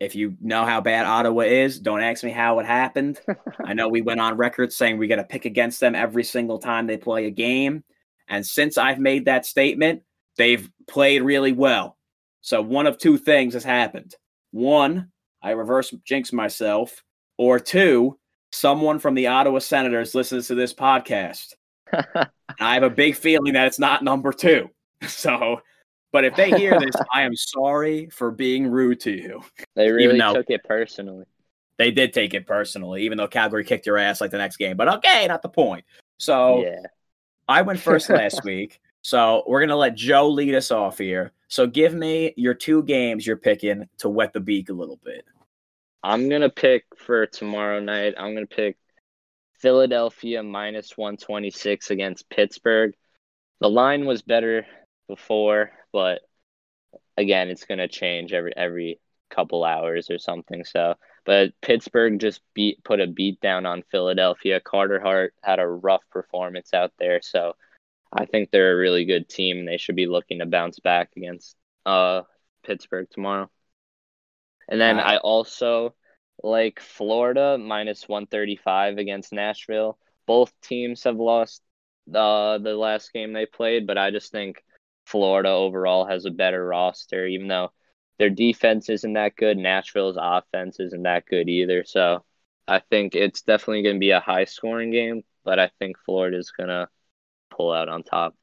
If 0.00 0.14
you 0.14 0.36
know 0.40 0.64
how 0.64 0.80
bad 0.80 1.06
Ottawa 1.06 1.42
is, 1.42 1.78
don't 1.78 2.02
ask 2.02 2.24
me 2.24 2.30
how 2.30 2.58
it 2.58 2.66
happened. 2.66 3.20
I 3.64 3.74
know 3.74 3.88
we 3.88 4.00
went 4.00 4.20
on 4.20 4.36
record 4.36 4.72
saying 4.72 4.98
we 4.98 5.06
got 5.06 5.16
to 5.16 5.24
pick 5.24 5.44
against 5.44 5.80
them 5.80 5.94
every 5.94 6.24
single 6.24 6.58
time 6.58 6.86
they 6.86 6.96
play 6.96 7.26
a 7.26 7.30
game. 7.30 7.84
And 8.28 8.46
since 8.46 8.78
I've 8.78 8.98
made 8.98 9.26
that 9.26 9.46
statement, 9.46 10.02
they've 10.38 10.68
played 10.88 11.22
really 11.22 11.52
well. 11.52 11.96
So 12.42 12.60
one 12.60 12.86
of 12.86 12.98
two 12.98 13.16
things 13.16 13.54
has 13.54 13.64
happened. 13.64 14.14
One, 14.50 15.10
I 15.42 15.52
reverse 15.52 15.94
jinx 16.04 16.32
myself, 16.32 17.02
or 17.38 17.58
two, 17.58 18.18
someone 18.52 18.98
from 18.98 19.14
the 19.14 19.28
Ottawa 19.28 19.60
Senators 19.60 20.14
listens 20.14 20.48
to 20.48 20.54
this 20.54 20.74
podcast. 20.74 21.54
I 21.92 22.74
have 22.74 22.82
a 22.82 22.90
big 22.90 23.16
feeling 23.16 23.54
that 23.54 23.66
it's 23.66 23.78
not 23.78 24.04
number 24.04 24.32
two. 24.32 24.68
So, 25.08 25.60
but 26.12 26.24
if 26.24 26.36
they 26.36 26.50
hear 26.50 26.78
this, 26.78 26.94
I 27.12 27.22
am 27.22 27.34
sorry 27.34 28.08
for 28.10 28.30
being 28.30 28.68
rude 28.68 29.00
to 29.00 29.10
you. 29.10 29.42
they 29.74 29.90
really 29.90 30.16
took 30.16 30.48
it 30.48 30.62
personally. 30.62 31.24
They 31.76 31.90
did 31.90 32.12
take 32.12 32.34
it 32.34 32.46
personally, 32.46 33.02
even 33.02 33.18
though 33.18 33.26
Calgary 33.26 33.64
kicked 33.64 33.84
your 33.84 33.98
ass 33.98 34.20
like 34.20 34.30
the 34.30 34.38
next 34.38 34.58
game. 34.58 34.76
But 34.76 34.86
okay, 34.98 35.26
not 35.26 35.42
the 35.42 35.48
point. 35.48 35.84
So 36.18 36.62
yeah. 36.62 36.82
I 37.48 37.62
went 37.62 37.80
first 37.80 38.10
last 38.10 38.44
week. 38.44 38.80
So 39.02 39.42
we're 39.48 39.58
gonna 39.58 39.74
let 39.74 39.96
Joe 39.96 40.28
lead 40.28 40.54
us 40.54 40.70
off 40.70 40.98
here. 40.98 41.32
So 41.52 41.66
give 41.66 41.92
me 41.92 42.32
your 42.38 42.54
two 42.54 42.82
games 42.82 43.26
you're 43.26 43.36
picking 43.36 43.86
to 43.98 44.08
wet 44.08 44.32
the 44.32 44.40
beak 44.40 44.70
a 44.70 44.72
little 44.72 44.98
bit. 45.04 45.26
I'm 46.02 46.30
gonna 46.30 46.48
pick 46.48 46.86
for 46.96 47.26
tomorrow 47.26 47.78
night. 47.78 48.14
I'm 48.16 48.32
gonna 48.32 48.46
pick 48.46 48.78
Philadelphia 49.60 50.42
minus 50.42 50.96
126 50.96 51.90
against 51.90 52.30
Pittsburgh. 52.30 52.94
The 53.60 53.68
line 53.68 54.06
was 54.06 54.22
better 54.22 54.64
before, 55.08 55.72
but 55.92 56.22
again, 57.18 57.50
it's 57.50 57.66
gonna 57.66 57.86
change 57.86 58.32
every 58.32 58.56
every 58.56 58.98
couple 59.28 59.62
hours 59.62 60.08
or 60.08 60.18
something. 60.18 60.64
So, 60.64 60.94
but 61.26 61.52
Pittsburgh 61.60 62.18
just 62.18 62.40
beat 62.54 62.82
put 62.82 62.98
a 62.98 63.06
beat 63.06 63.42
down 63.42 63.66
on 63.66 63.84
Philadelphia. 63.90 64.58
Carter 64.58 65.00
Hart 65.00 65.34
had 65.42 65.58
a 65.58 65.68
rough 65.68 66.04
performance 66.10 66.72
out 66.72 66.94
there, 66.98 67.20
so 67.20 67.56
I 68.12 68.26
think 68.26 68.50
they're 68.50 68.72
a 68.72 68.76
really 68.76 69.04
good 69.04 69.28
team. 69.28 69.58
and 69.58 69.68
They 69.68 69.78
should 69.78 69.96
be 69.96 70.06
looking 70.06 70.38
to 70.40 70.46
bounce 70.46 70.78
back 70.80 71.10
against 71.16 71.56
uh 71.86 72.22
Pittsburgh 72.64 73.08
tomorrow. 73.10 73.50
And 74.68 74.80
then 74.80 74.96
Wow. 74.96 75.04
I 75.04 75.16
also 75.18 75.94
like 76.42 76.80
Florida 76.80 77.58
minus 77.58 78.08
135 78.08 78.98
against 78.98 79.32
Nashville. 79.32 79.98
Both 80.26 80.52
teams 80.62 81.04
have 81.04 81.16
lost 81.16 81.62
uh, 82.12 82.58
the 82.58 82.74
last 82.74 83.12
game 83.12 83.32
they 83.32 83.46
played, 83.46 83.86
but 83.86 83.98
I 83.98 84.10
just 84.10 84.32
think 84.32 84.62
Florida 85.06 85.50
overall 85.50 86.04
has 86.06 86.24
a 86.24 86.30
better 86.30 86.64
roster, 86.64 87.26
even 87.26 87.48
though 87.48 87.72
their 88.18 88.30
defense 88.30 88.88
isn't 88.88 89.14
that 89.14 89.36
good. 89.36 89.58
Nashville's 89.58 90.18
offense 90.20 90.80
isn't 90.80 91.02
that 91.02 91.26
good 91.26 91.48
either. 91.48 91.84
So 91.84 92.24
I 92.68 92.80
think 92.80 93.14
it's 93.14 93.42
definitely 93.42 93.82
going 93.82 93.96
to 93.96 94.00
be 94.00 94.10
a 94.10 94.20
high 94.20 94.44
scoring 94.44 94.90
game, 94.90 95.24
but 95.44 95.58
I 95.58 95.70
think 95.78 95.98
Florida's 95.98 96.52
going 96.52 96.68
to 96.68 96.88
pull 97.56 97.72
out 97.72 97.88
on 97.88 98.02
top. 98.02 98.34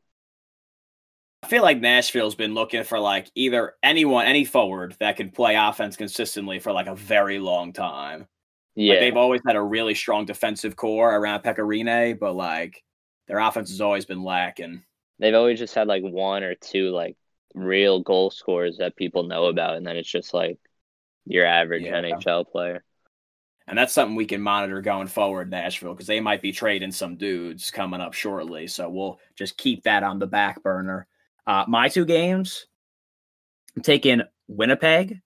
I 1.41 1.47
feel 1.47 1.63
like 1.63 1.79
Nashville's 1.79 2.35
been 2.35 2.53
looking 2.53 2.83
for 2.83 2.99
like 2.99 3.29
either 3.33 3.75
anyone, 3.81 4.25
any 4.25 4.43
forward 4.45 4.95
that 4.99 5.17
can 5.17 5.31
play 5.31 5.55
offense 5.55 5.95
consistently 5.95 6.59
for 6.59 6.71
like 6.71 6.87
a 6.87 6.95
very 6.95 7.39
long 7.39 7.71
time. 7.71 8.27
Yeah, 8.75 8.93
like 8.93 8.99
they've 9.01 9.17
always 9.17 9.41
had 9.45 9.55
a 9.55 9.61
really 9.61 9.95
strong 9.95 10.25
defensive 10.25 10.75
core 10.75 11.13
around 11.13 11.41
Pekka 11.43 11.59
Rinne, 11.59 12.19
but 12.19 12.33
like 12.35 12.83
their 13.27 13.39
offense 13.39 13.69
has 13.69 13.81
always 13.81 14.05
been 14.05 14.23
lacking. 14.23 14.83
They've 15.19 15.35
always 15.35 15.59
just 15.59 15.75
had 15.75 15.87
like 15.87 16.03
one 16.03 16.43
or 16.43 16.55
two 16.55 16.91
like 16.91 17.15
real 17.55 18.01
goal 18.01 18.31
scorers 18.31 18.77
that 18.77 18.95
people 18.95 19.23
know 19.23 19.45
about, 19.45 19.77
and 19.77 19.87
then 19.87 19.97
it's 19.97 20.11
just 20.11 20.33
like 20.33 20.59
your 21.25 21.45
average 21.45 21.83
yeah. 21.83 22.01
NHL 22.01 22.49
player. 22.49 22.83
And 23.69 23.77
that's 23.77 23.93
something 23.93 24.15
we 24.15 24.25
can 24.25 24.41
monitor 24.41 24.81
going 24.81 25.05
forward, 25.05 25.51
Nashville, 25.51 25.93
because 25.93 26.07
they 26.07 26.19
might 26.19 26.41
be 26.41 26.51
trading 26.51 26.91
some 26.91 27.17
dudes 27.17 27.69
coming 27.69 28.01
up 28.01 28.15
shortly. 28.15 28.65
So 28.65 28.89
we'll 28.89 29.19
just 29.35 29.57
keep 29.57 29.83
that 29.83 30.01
on 30.01 30.17
the 30.17 30.25
back 30.25 30.63
burner. 30.63 31.05
Uh, 31.45 31.65
my 31.67 31.87
two 31.87 32.03
games, 32.03 32.65
I'm 33.75 33.83
taking 33.83 34.23
Winnipeg 34.47 35.19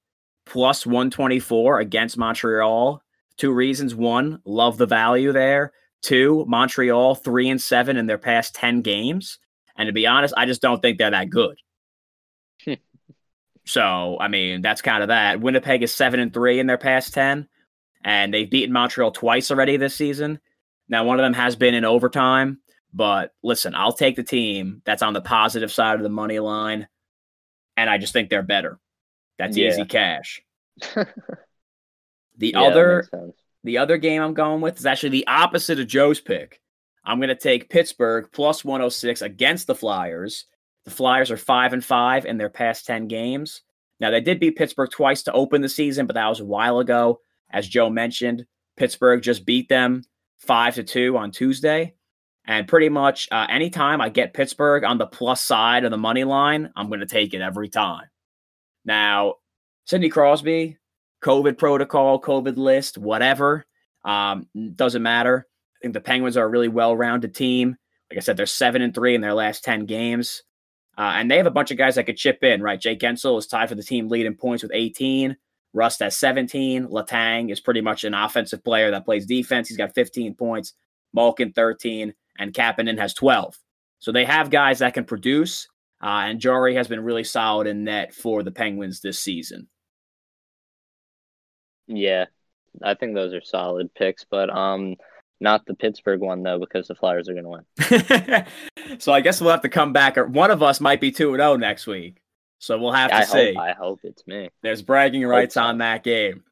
plus 0.45 0.85
124 0.85 1.79
against 1.79 2.17
Montreal. 2.17 3.01
Two 3.37 3.53
reasons. 3.53 3.95
One, 3.95 4.41
love 4.43 4.77
the 4.77 4.87
value 4.87 5.31
there. 5.31 5.71
Two, 6.01 6.43
Montreal 6.45 7.15
three 7.15 7.49
and 7.49 7.61
seven 7.61 7.95
in 7.95 8.07
their 8.07 8.17
past 8.17 8.55
10 8.55 8.81
games. 8.81 9.39
And 9.77 9.87
to 9.87 9.93
be 9.93 10.05
honest, 10.05 10.33
I 10.35 10.47
just 10.47 10.61
don't 10.61 10.81
think 10.81 10.97
they're 10.97 11.11
that 11.11 11.29
good. 11.29 11.57
so, 13.65 14.17
I 14.19 14.27
mean, 14.27 14.61
that's 14.61 14.81
kind 14.81 15.01
of 15.01 15.07
that. 15.07 15.39
Winnipeg 15.39 15.81
is 15.81 15.93
seven 15.93 16.19
and 16.19 16.33
three 16.33 16.59
in 16.59 16.67
their 16.67 16.77
past 16.77 17.13
10 17.13 17.47
and 18.03 18.33
they've 18.33 18.49
beaten 18.49 18.73
Montreal 18.73 19.11
twice 19.11 19.51
already 19.51 19.77
this 19.77 19.95
season. 19.95 20.39
Now, 20.89 21.05
one 21.05 21.19
of 21.19 21.23
them 21.23 21.33
has 21.33 21.55
been 21.55 21.73
in 21.73 21.85
overtime, 21.85 22.59
but 22.93 23.33
listen, 23.41 23.73
I'll 23.75 23.93
take 23.93 24.15
the 24.15 24.23
team 24.23 24.81
that's 24.85 25.01
on 25.01 25.13
the 25.13 25.21
positive 25.21 25.71
side 25.71 25.95
of 25.95 26.03
the 26.03 26.09
money 26.09 26.39
line, 26.39 26.87
and 27.77 27.89
I 27.89 27.97
just 27.97 28.13
think 28.13 28.29
they're 28.29 28.43
better. 28.43 28.79
That's 29.39 29.57
yeah. 29.57 29.69
easy 29.69 29.85
cash. 29.85 30.41
the 30.95 31.07
yeah, 32.39 32.61
other 32.61 33.07
the 33.63 33.77
other 33.77 33.97
game 33.97 34.21
I'm 34.21 34.33
going 34.33 34.61
with 34.61 34.77
is 34.77 34.85
actually 34.85 35.09
the 35.09 35.27
opposite 35.27 35.79
of 35.79 35.87
Joe's 35.87 36.19
pick. 36.19 36.59
I'm 37.05 37.19
going 37.19 37.29
to 37.29 37.35
take 37.35 37.69
Pittsburgh 37.69 38.29
plus 38.31 38.63
106 38.63 39.21
against 39.21 39.67
the 39.67 39.75
Flyers. 39.75 40.45
The 40.85 40.91
Flyers 40.91 41.31
are 41.31 41.37
5 41.37 41.73
and 41.73 41.83
5 41.83 42.25
in 42.25 42.37
their 42.37 42.49
past 42.49 42.85
10 42.85 43.07
games. 43.07 43.61
Now, 43.99 44.09
they 44.09 44.21
did 44.21 44.39
beat 44.39 44.57
Pittsburgh 44.57 44.89
twice 44.89 45.23
to 45.23 45.33
open 45.33 45.61
the 45.61 45.69
season, 45.69 46.07
but 46.07 46.15
that 46.15 46.27
was 46.27 46.39
a 46.39 46.45
while 46.45 46.79
ago. 46.79 47.19
As 47.53 47.67
Joe 47.67 47.89
mentioned, 47.89 48.45
Pittsburgh 48.75 49.21
just 49.21 49.45
beat 49.45 49.69
them 49.69 50.03
five 50.39 50.75
to 50.75 50.83
two 50.83 51.17
on 51.17 51.31
Tuesday. 51.31 51.93
And 52.45 52.67
pretty 52.67 52.89
much 52.89 53.29
uh, 53.31 53.47
anytime 53.49 54.01
I 54.01 54.09
get 54.09 54.33
Pittsburgh 54.33 54.83
on 54.83 54.97
the 54.97 55.07
plus 55.07 55.41
side 55.41 55.85
of 55.85 55.91
the 55.91 55.97
money 55.97 56.25
line, 56.25 56.71
I'm 56.75 56.87
going 56.87 56.99
to 56.99 57.05
take 57.05 57.33
it 57.33 57.41
every 57.41 57.69
time. 57.69 58.07
Now, 58.83 59.35
Sidney 59.85 60.09
Crosby, 60.09 60.77
COVID 61.23 61.57
protocol, 61.57 62.19
COVID 62.19 62.57
list, 62.57 62.97
whatever, 62.97 63.65
um, 64.03 64.47
doesn't 64.75 65.01
matter. 65.01 65.47
I 65.47 65.77
think 65.81 65.93
the 65.93 66.01
Penguins 66.01 66.35
are 66.35 66.45
a 66.45 66.49
really 66.49 66.67
well 66.67 66.97
rounded 66.97 67.33
team. 67.33 67.77
Like 68.09 68.17
I 68.17 68.21
said, 68.21 68.35
they're 68.35 68.45
seven 68.45 68.81
and 68.81 68.93
three 68.93 69.15
in 69.15 69.21
their 69.21 69.33
last 69.33 69.63
10 69.63 69.85
games. 69.85 70.43
Uh, 70.97 71.13
and 71.15 71.31
they 71.31 71.37
have 71.37 71.47
a 71.47 71.51
bunch 71.51 71.71
of 71.71 71.77
guys 71.77 71.95
that 71.95 72.05
could 72.05 72.17
chip 72.17 72.43
in, 72.43 72.61
right? 72.61 72.79
Jake 72.79 72.99
Guentzel 72.99 73.39
is 73.39 73.47
tied 73.47 73.69
for 73.69 73.75
the 73.75 73.83
team 73.83 74.09
lead 74.09 74.25
in 74.25 74.35
points 74.35 74.63
with 74.63 74.71
18. 74.73 75.35
Rust 75.73 75.99
has 75.99 76.15
17. 76.17 76.87
Letang 76.87 77.51
is 77.51 77.59
pretty 77.59 77.81
much 77.81 78.03
an 78.03 78.13
offensive 78.13 78.63
player 78.63 78.91
that 78.91 79.05
plays 79.05 79.25
defense. 79.25 79.67
He's 79.67 79.77
got 79.77 79.95
15 79.95 80.35
points. 80.35 80.73
Malkin 81.13 81.53
13, 81.53 82.13
and 82.39 82.53
Kapanen 82.53 82.99
has 82.99 83.13
12. 83.13 83.55
So 83.99 84.11
they 84.11 84.25
have 84.25 84.49
guys 84.49 84.79
that 84.79 84.93
can 84.93 85.05
produce. 85.05 85.67
Uh, 86.01 86.25
and 86.25 86.39
Jarry 86.39 86.75
has 86.75 86.87
been 86.87 87.03
really 87.03 87.23
solid 87.23 87.67
in 87.67 87.83
net 87.83 88.13
for 88.13 88.43
the 88.43 88.51
Penguins 88.51 88.99
this 88.99 89.19
season. 89.19 89.67
Yeah, 91.87 92.25
I 92.81 92.95
think 92.95 93.13
those 93.13 93.33
are 93.33 93.41
solid 93.41 93.93
picks, 93.93 94.25
but 94.29 94.49
um, 94.49 94.95
not 95.39 95.65
the 95.65 95.75
Pittsburgh 95.75 96.21
one 96.21 96.43
though, 96.43 96.59
because 96.59 96.87
the 96.87 96.95
Flyers 96.95 97.29
are 97.29 97.33
going 97.33 97.45
to 97.45 98.45
win. 98.89 98.99
so 98.99 99.13
I 99.13 99.21
guess 99.21 99.39
we'll 99.39 99.51
have 99.51 99.61
to 99.61 99.69
come 99.69 99.93
back. 99.93 100.17
Or 100.17 100.25
one 100.25 100.51
of 100.51 100.63
us 100.63 100.81
might 100.81 100.99
be 100.99 101.11
two 101.11 101.29
and 101.29 101.39
zero 101.39 101.53
oh 101.53 101.55
next 101.57 101.87
week. 101.87 102.22
So 102.63 102.79
we'll 102.79 102.93
have 102.93 103.09
to 103.09 103.17
I 103.17 103.23
see. 103.25 103.53
Hope, 103.53 103.61
I 103.61 103.73
hope 103.73 103.99
it's 104.03 104.25
me. 104.25 104.49
There's 104.61 104.81
bragging 104.81 105.25
rights 105.25 105.57
on 105.57 105.79
that 105.79 106.01
game. 106.01 106.45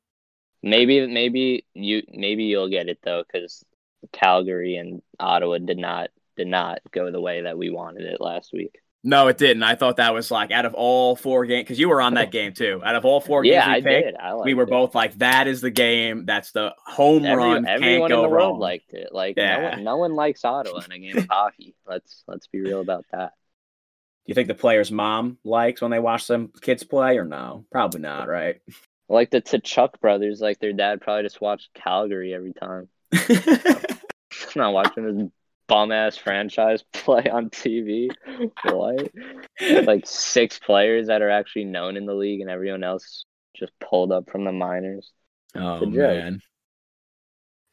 Maybe, 0.61 1.07
maybe 1.07 1.63
you, 1.73 2.03
maybe 2.11 2.43
you'll 2.43 2.67
get 2.69 2.89
it 2.89 2.99
though, 3.01 3.23
because 3.23 3.63
Calgary 4.11 4.75
and 4.75 5.01
Ottawa 5.21 5.59
did 5.59 5.77
not 5.77 6.09
did 6.35 6.47
not 6.47 6.79
go 6.91 7.11
the 7.11 7.21
way 7.21 7.43
that 7.43 7.57
we 7.57 7.69
wanted 7.69 8.03
it 8.03 8.19
last 8.19 8.51
week. 8.51 8.81
No, 9.05 9.29
it 9.29 9.37
didn't. 9.37 9.63
I 9.63 9.75
thought 9.75 9.95
that 9.97 10.13
was 10.13 10.29
like 10.29 10.51
out 10.51 10.65
of 10.65 10.73
all 10.73 11.15
four 11.15 11.45
games 11.45 11.63
because 11.63 11.79
you 11.79 11.87
were 11.87 12.01
on 12.01 12.15
that 12.15 12.29
game 12.33 12.51
too. 12.51 12.81
Out 12.83 12.95
of 12.95 13.05
all 13.05 13.21
four 13.21 13.45
yeah, 13.45 13.73
games, 13.73 13.85
we 13.85 13.91
I 13.91 13.93
picked, 13.93 14.07
did. 14.07 14.15
I 14.17 14.35
we 14.35 14.53
were 14.53 14.63
it. 14.63 14.69
both 14.69 14.93
like, 14.93 15.17
"That 15.19 15.47
is 15.47 15.61
the 15.61 15.71
game. 15.71 16.25
That's 16.25 16.51
the 16.51 16.75
home 16.85 17.23
Every, 17.23 17.41
run. 17.41 17.65
Everyone 17.65 18.09
Can't 18.09 18.19
in 18.19 18.21
the 18.21 18.29
wrong. 18.29 18.49
world 18.49 18.59
liked 18.59 18.91
it. 18.91 19.13
Like 19.13 19.37
yeah. 19.37 19.55
no, 19.55 19.69
one, 19.69 19.83
no 19.85 19.97
one 19.97 20.13
likes 20.15 20.43
Ottawa 20.43 20.81
in 20.83 20.91
a 20.91 20.99
game 20.99 21.17
of 21.19 21.27
hockey. 21.31 21.73
Let's 21.87 22.25
let's 22.27 22.47
be 22.47 22.59
real 22.59 22.81
about 22.81 23.05
that. 23.13 23.31
Do 24.25 24.31
you 24.31 24.35
think 24.35 24.47
the 24.47 24.53
player's 24.53 24.91
mom 24.91 25.37
likes 25.43 25.81
when 25.81 25.91
they 25.91 25.99
watch 25.99 26.23
some 26.25 26.51
kids 26.61 26.83
play 26.83 27.17
or 27.17 27.25
no? 27.25 27.65
Probably 27.71 28.01
not, 28.01 28.27
right? 28.27 28.61
Like 29.09 29.31
the 29.31 29.41
Tkachuk 29.41 29.99
brothers, 29.99 30.39
like 30.39 30.59
their 30.59 30.73
dad 30.73 31.01
probably 31.01 31.23
just 31.23 31.41
watched 31.41 31.73
Calgary 31.73 32.33
every 32.33 32.53
time. 32.53 32.87
not 34.55 34.73
watching 34.73 35.03
this 35.03 35.29
bum 35.67 35.91
ass 35.91 36.17
franchise 36.17 36.83
play 36.93 37.23
on 37.31 37.49
TV. 37.49 38.09
what? 38.65 39.09
Like 39.59 40.05
six 40.05 40.59
players 40.59 41.07
that 41.07 41.21
are 41.21 41.29
actually 41.29 41.65
known 41.65 41.97
in 41.97 42.05
the 42.05 42.13
league 42.13 42.41
and 42.41 42.49
everyone 42.49 42.83
else 42.83 43.25
just 43.55 43.71
pulled 43.79 44.11
up 44.11 44.29
from 44.29 44.43
the 44.43 44.51
minors. 44.51 45.11
Oh 45.55 45.85
man. 45.85 46.41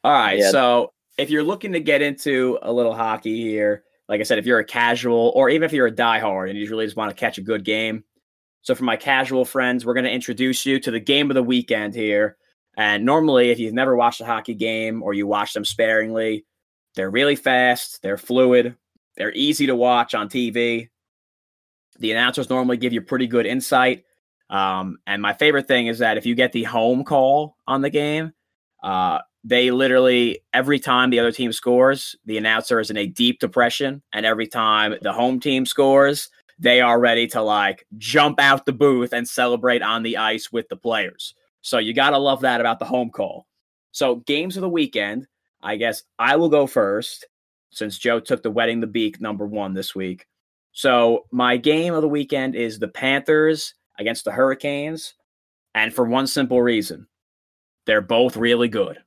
All 0.03 0.11
right, 0.11 0.39
yeah. 0.39 0.51
so 0.51 0.93
if 1.17 1.29
you're 1.29 1.43
looking 1.43 1.73
to 1.73 1.81
get 1.81 2.01
into 2.01 2.57
a 2.61 2.71
little 2.71 2.93
hockey 2.93 3.41
here, 3.41 3.83
like 4.09 4.19
I 4.19 4.23
said, 4.23 4.39
if 4.39 4.45
you're 4.47 4.59
a 4.59 4.65
casual 4.65 5.31
or 5.35 5.49
even 5.49 5.65
if 5.65 5.71
you're 5.71 5.87
a 5.87 5.91
diehard 5.91 6.49
and 6.49 6.57
you 6.57 6.67
really 6.67 6.85
just 6.85 6.97
want 6.97 7.11
to 7.11 7.15
catch 7.15 7.37
a 7.37 7.43
good 7.43 7.63
game. 7.63 8.03
So, 8.63 8.75
for 8.75 8.83
my 8.83 8.97
casual 8.97 9.45
friends, 9.45 9.85
we're 9.85 9.93
going 9.93 10.05
to 10.05 10.11
introduce 10.11 10.65
you 10.65 10.79
to 10.81 10.91
the 10.91 10.99
game 10.99 11.29
of 11.31 11.35
the 11.35 11.43
weekend 11.43 11.95
here. 11.95 12.35
And 12.75 13.05
normally, 13.05 13.51
if 13.51 13.59
you've 13.59 13.73
never 13.73 13.95
watched 13.95 14.19
a 14.19 14.25
hockey 14.25 14.55
game 14.55 15.03
or 15.03 15.13
you 15.13 15.27
watch 15.27 15.53
them 15.53 15.63
sparingly, 15.63 16.45
they're 16.95 17.09
really 17.09 17.35
fast, 17.35 18.01
they're 18.01 18.17
fluid, 18.17 18.75
they're 19.15 19.33
easy 19.33 19.67
to 19.67 19.75
watch 19.75 20.13
on 20.15 20.27
TV. 20.27 20.89
The 21.99 22.11
announcers 22.11 22.49
normally 22.49 22.77
give 22.77 22.93
you 22.93 23.01
pretty 23.01 23.27
good 23.27 23.45
insight. 23.45 24.05
Um, 24.49 24.97
and 25.05 25.21
my 25.21 25.33
favorite 25.33 25.67
thing 25.67 25.87
is 25.87 25.99
that 25.99 26.17
if 26.17 26.25
you 26.25 26.33
get 26.33 26.51
the 26.51 26.63
home 26.63 27.03
call 27.03 27.55
on 27.67 27.81
the 27.81 27.89
game, 27.89 28.33
uh, 28.81 29.19
they 29.43 29.71
literally 29.71 30.39
every 30.53 30.79
time 30.79 31.09
the 31.09 31.19
other 31.19 31.31
team 31.31 31.51
scores, 31.53 32.15
the 32.25 32.37
announcer 32.37 32.79
is 32.79 32.89
in 32.89 32.97
a 32.97 33.07
deep 33.07 33.39
depression, 33.39 34.01
and 34.13 34.25
every 34.25 34.47
time 34.47 34.95
the 35.01 35.13
home 35.13 35.39
team 35.39 35.65
scores, 35.65 36.29
they 36.59 36.81
are 36.81 36.99
ready 36.99 37.25
to 37.27 37.41
like 37.41 37.85
jump 37.97 38.39
out 38.39 38.65
the 38.65 38.73
booth 38.73 39.13
and 39.13 39.27
celebrate 39.27 39.81
on 39.81 40.03
the 40.03 40.17
ice 40.17 40.51
with 40.51 40.67
the 40.67 40.75
players. 40.75 41.33
So 41.61 41.77
you 41.77 41.93
got 41.93 42.11
to 42.11 42.17
love 42.17 42.41
that 42.41 42.59
about 42.59 42.79
the 42.79 42.85
home 42.85 43.09
call. 43.09 43.47
So 43.91 44.17
games 44.17 44.57
of 44.57 44.61
the 44.61 44.69
weekend, 44.69 45.27
I 45.61 45.77
guess 45.77 46.03
I 46.17 46.35
will 46.35 46.49
go 46.49 46.67
first 46.67 47.25
since 47.71 47.97
Joe 47.97 48.19
took 48.19 48.43
the 48.43 48.51
wetting 48.51 48.81
the 48.81 48.87
beak 48.87 49.21
number 49.21 49.45
1 49.45 49.73
this 49.73 49.95
week. 49.95 50.25
So 50.71 51.25
my 51.31 51.57
game 51.57 51.93
of 51.93 52.01
the 52.01 52.07
weekend 52.07 52.55
is 52.55 52.77
the 52.77 52.87
Panthers 52.87 53.73
against 53.97 54.25
the 54.25 54.31
Hurricanes 54.31 55.13
and 55.75 55.93
for 55.93 56.05
one 56.05 56.27
simple 56.27 56.61
reason. 56.61 57.07
They're 57.85 58.01
both 58.01 58.37
really 58.37 58.67
good 58.67 58.99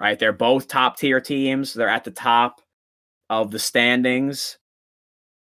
right? 0.00 0.18
They're 0.18 0.32
both 0.32 0.68
top 0.68 0.98
tier 0.98 1.20
teams. 1.20 1.74
They're 1.74 1.88
at 1.88 2.04
the 2.04 2.10
top 2.10 2.60
of 3.30 3.50
the 3.50 3.58
standings. 3.58 4.58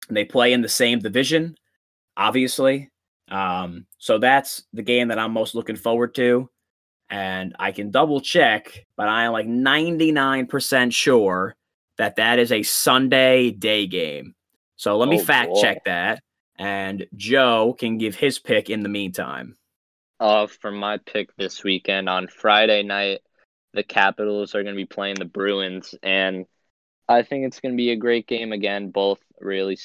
They 0.10 0.26
play 0.26 0.54
in 0.54 0.62
the 0.62 0.70
same 0.70 1.00
division, 1.00 1.56
obviously. 2.18 2.90
Um, 3.30 3.86
so 3.98 4.18
that's 4.18 4.64
the 4.74 4.82
game 4.82 5.08
that 5.08 5.20
I'm 5.20 5.32
most 5.32 5.56
looking 5.56 5.76
forward 5.76 6.14
to. 6.16 6.50
And 7.10 7.56
I 7.60 7.72
can 7.72 7.92
double 7.92 8.22
check, 8.22 8.86
but 8.96 9.08
I 9.08 9.26
am 9.26 9.34
like 9.34 9.48
99% 9.48 10.94
sure 10.94 11.56
that 11.98 12.16
that 12.16 12.40
is 12.40 12.52
a 12.52 12.64
Sunday 12.64 13.52
day 13.52 13.86
game. 13.86 14.34
So 14.76 14.98
let 14.98 15.10
me 15.10 15.20
oh, 15.20 15.24
fact 15.24 15.52
boy. 15.52 15.62
check 15.62 15.84
that. 15.86 16.22
And 16.58 17.06
Joe 17.16 17.76
can 17.78 17.98
give 17.98 18.16
his 18.16 18.40
pick 18.40 18.70
in 18.70 18.84
the 18.84 18.90
meantime. 18.90 19.56
Uh, 20.20 20.48
for 20.48 20.72
my 20.72 20.98
pick 20.98 21.36
this 21.36 21.64
weekend 21.64 22.08
on 22.08 22.28
Friday 22.28 22.84
night, 22.84 23.22
the 23.74 23.84
Capitals 23.84 24.56
are 24.56 24.64
going 24.64 24.76
to 24.76 24.82
be 24.82 24.86
playing 24.86 25.16
the 25.16 25.26
Bruins, 25.26 25.96
and 26.04 26.46
I 27.08 27.24
think 27.24 27.46
it's 27.46 27.60
going 27.60 27.74
to 27.74 27.78
be 27.78 27.92
a 27.92 27.96
great 27.96 28.28
game 28.28 28.52
again. 28.52 28.92
Both 28.92 29.20
really 29.40 29.78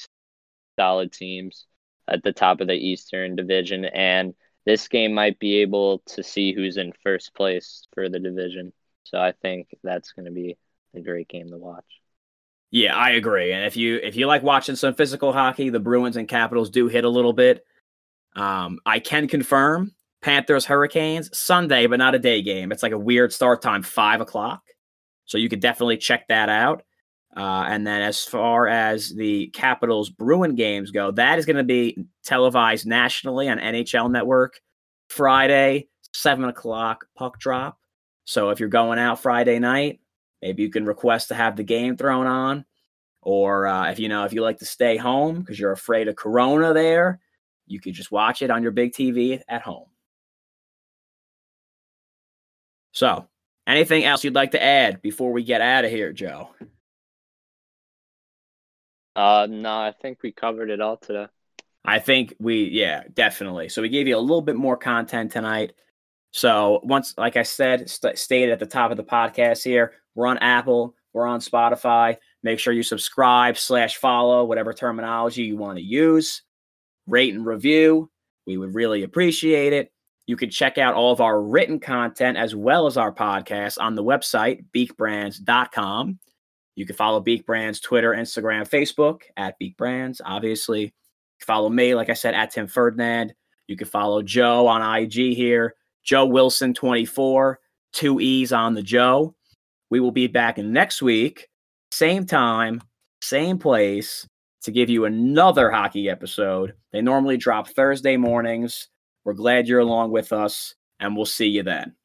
solid 0.77 1.11
teams 1.11 1.65
at 2.07 2.23
the 2.23 2.33
top 2.33 2.61
of 2.61 2.67
the 2.67 2.73
Eastern 2.73 3.35
Division, 3.35 3.85
and 3.85 4.33
this 4.65 4.87
game 4.87 5.13
might 5.13 5.39
be 5.39 5.61
able 5.61 5.99
to 6.07 6.23
see 6.23 6.53
who's 6.53 6.77
in 6.77 6.93
first 7.03 7.33
place 7.33 7.87
for 7.93 8.09
the 8.09 8.19
division. 8.19 8.73
So 9.03 9.17
I 9.17 9.31
think 9.31 9.69
that's 9.83 10.11
going 10.11 10.25
to 10.25 10.31
be 10.31 10.57
a 10.93 10.99
great 10.99 11.29
game 11.29 11.49
to 11.49 11.57
watch. 11.57 11.85
Yeah, 12.69 12.95
I 12.95 13.11
agree. 13.11 13.53
And 13.53 13.65
if 13.65 13.77
you 13.77 13.95
if 13.95 14.17
you 14.17 14.27
like 14.27 14.43
watching 14.43 14.75
some 14.75 14.93
physical 14.93 15.31
hockey, 15.31 15.69
the 15.69 15.79
Bruins 15.79 16.17
and 16.17 16.27
Capitals 16.27 16.69
do 16.69 16.87
hit 16.87 17.05
a 17.05 17.09
little 17.09 17.33
bit. 17.33 17.65
Um, 18.35 18.79
I 18.85 18.99
can 18.99 19.27
confirm 19.27 19.93
Panthers 20.21 20.65
Hurricanes 20.65 21.35
Sunday, 21.37 21.87
but 21.87 21.99
not 21.99 22.15
a 22.15 22.19
day 22.19 22.41
game. 22.41 22.71
It's 22.71 22.83
like 22.83 22.91
a 22.91 22.97
weird 22.97 23.31
start 23.31 23.61
time, 23.61 23.83
five 23.83 24.21
o'clock. 24.21 24.61
So 25.25 25.37
you 25.37 25.49
could 25.49 25.59
definitely 25.59 25.97
check 25.97 26.27
that 26.27 26.49
out. 26.49 26.83
Uh, 27.35 27.65
and 27.67 27.85
then 27.85 28.01
as 28.01 28.23
far 28.23 28.67
as 28.67 29.13
the 29.13 29.47
Capitals 29.47 30.09
Bruin 30.09 30.55
games 30.55 30.91
go, 30.91 31.11
that 31.11 31.37
is 31.37 31.45
going 31.45 31.57
to 31.57 31.63
be 31.63 32.05
televised 32.23 32.87
nationally 32.87 33.47
on 33.47 33.59
NHL 33.59 34.09
Network 34.09 34.59
Friday, 35.09 35.89
seven 36.13 36.45
o'clock 36.45 37.05
puck 37.15 37.39
drop. 37.39 37.77
So 38.25 38.49
if 38.49 38.59
you're 38.59 38.69
going 38.69 38.97
out 38.97 39.21
Friday 39.21 39.59
night, 39.59 39.99
maybe 40.41 40.63
you 40.63 40.69
can 40.69 40.85
request 40.85 41.27
to 41.27 41.35
have 41.35 41.55
the 41.55 41.63
game 41.63 41.95
thrown 41.95 42.25
on. 42.25 42.65
Or 43.21 43.67
uh, 43.67 43.91
if 43.91 43.99
you 43.99 44.09
know 44.09 44.23
if 44.23 44.33
you 44.33 44.41
like 44.41 44.59
to 44.59 44.65
stay 44.65 44.97
home 44.97 45.39
because 45.39 45.59
you're 45.59 45.71
afraid 45.71 46.07
of 46.07 46.15
Corona, 46.15 46.73
there 46.73 47.19
you 47.67 47.79
could 47.79 47.93
just 47.93 48.11
watch 48.11 48.41
it 48.41 48.49
on 48.49 48.63
your 48.63 48.71
big 48.71 48.93
TV 48.93 49.41
at 49.47 49.61
home. 49.61 49.85
So, 52.97 53.27
anything 53.67 54.05
else 54.05 54.23
you'd 54.23 54.33
like 54.33 54.53
to 54.53 54.63
add 54.63 55.03
before 55.03 55.31
we 55.31 55.43
get 55.43 55.61
out 55.61 55.85
of 55.85 55.91
here, 55.91 56.11
Joe? 56.11 56.49
Uh, 59.15 59.45
no, 59.47 59.69
I 59.69 59.93
think 60.01 60.23
we 60.23 60.31
covered 60.31 60.71
it 60.71 60.81
all 60.81 60.97
today. 60.97 61.27
I 61.85 61.99
think 61.99 62.33
we, 62.39 62.63
yeah, 62.63 63.03
definitely. 63.13 63.69
So 63.69 63.83
we 63.83 63.89
gave 63.89 64.07
you 64.07 64.17
a 64.17 64.19
little 64.19 64.41
bit 64.41 64.55
more 64.55 64.77
content 64.77 65.31
tonight. 65.31 65.73
So 66.31 66.79
once, 66.81 67.13
like 67.19 67.37
I 67.37 67.43
said, 67.43 67.87
st- 67.87 68.17
stated 68.17 68.49
at 68.49 68.57
the 68.57 68.65
top 68.65 68.89
of 68.89 68.97
the 68.97 69.03
podcast 69.03 69.63
here, 69.63 69.93
we're 70.15 70.25
on 70.25 70.39
Apple, 70.39 70.95
we're 71.13 71.27
on 71.27 71.39
Spotify. 71.39 72.17
Make 72.41 72.57
sure 72.57 72.73
you 72.73 72.81
subscribe 72.81 73.59
slash 73.59 73.97
follow 73.97 74.43
whatever 74.43 74.73
terminology 74.73 75.43
you 75.43 75.55
want 75.55 75.77
to 75.77 75.83
use. 75.83 76.41
Rate 77.05 77.35
and 77.35 77.45
review. 77.45 78.09
We 78.47 78.57
would 78.57 78.73
really 78.73 79.03
appreciate 79.03 79.73
it. 79.73 79.91
You 80.27 80.35
can 80.35 80.49
check 80.49 80.77
out 80.77 80.93
all 80.93 81.13
of 81.13 81.21
our 81.21 81.41
written 81.41 81.79
content 81.79 82.37
as 82.37 82.53
well 82.53 82.85
as 82.85 82.97
our 82.97 83.13
podcast 83.13 83.77
on 83.79 83.95
the 83.95 84.03
website, 84.03 84.65
beakbrands.com. 84.75 86.19
You 86.75 86.85
can 86.85 86.95
follow 86.95 87.21
Beak 87.21 87.45
Brands 87.45 87.79
Twitter, 87.79 88.11
Instagram, 88.11 88.69
Facebook 88.69 89.21
at 89.35 89.57
Beak 89.57 89.77
Brands. 89.77 90.21
Obviously, 90.23 90.93
follow 91.39 91.69
me, 91.69 91.95
like 91.95 92.09
I 92.09 92.13
said, 92.13 92.35
at 92.35 92.51
Tim 92.51 92.67
Ferdinand. 92.67 93.33
You 93.67 93.77
can 93.77 93.87
follow 93.87 94.21
Joe 94.21 94.67
on 94.67 94.81
IG 95.01 95.35
here, 95.35 95.75
Joe 96.03 96.25
Wilson 96.25 96.73
24, 96.73 97.59
two 97.93 98.19
E's 98.19 98.51
on 98.51 98.75
the 98.75 98.83
Joe. 98.83 99.33
We 99.89 99.99
will 100.01 100.11
be 100.11 100.27
back 100.27 100.57
next 100.57 101.01
week, 101.01 101.47
same 101.91 102.25
time, 102.25 102.81
same 103.21 103.57
place, 103.57 104.27
to 104.63 104.71
give 104.71 104.89
you 104.89 105.05
another 105.05 105.71
hockey 105.71 106.09
episode. 106.09 106.73
They 106.91 107.01
normally 107.01 107.37
drop 107.37 107.69
Thursday 107.69 108.17
mornings. 108.17 108.89
We're 109.27 109.33
glad 109.33 109.67
you're 109.67 109.81
along 109.81 110.11
with 110.11 110.31
us, 110.31 110.73
and 111.01 111.13
we'll 111.13 111.25
see 111.25 111.47
you 111.47 111.61
then. 111.61 111.96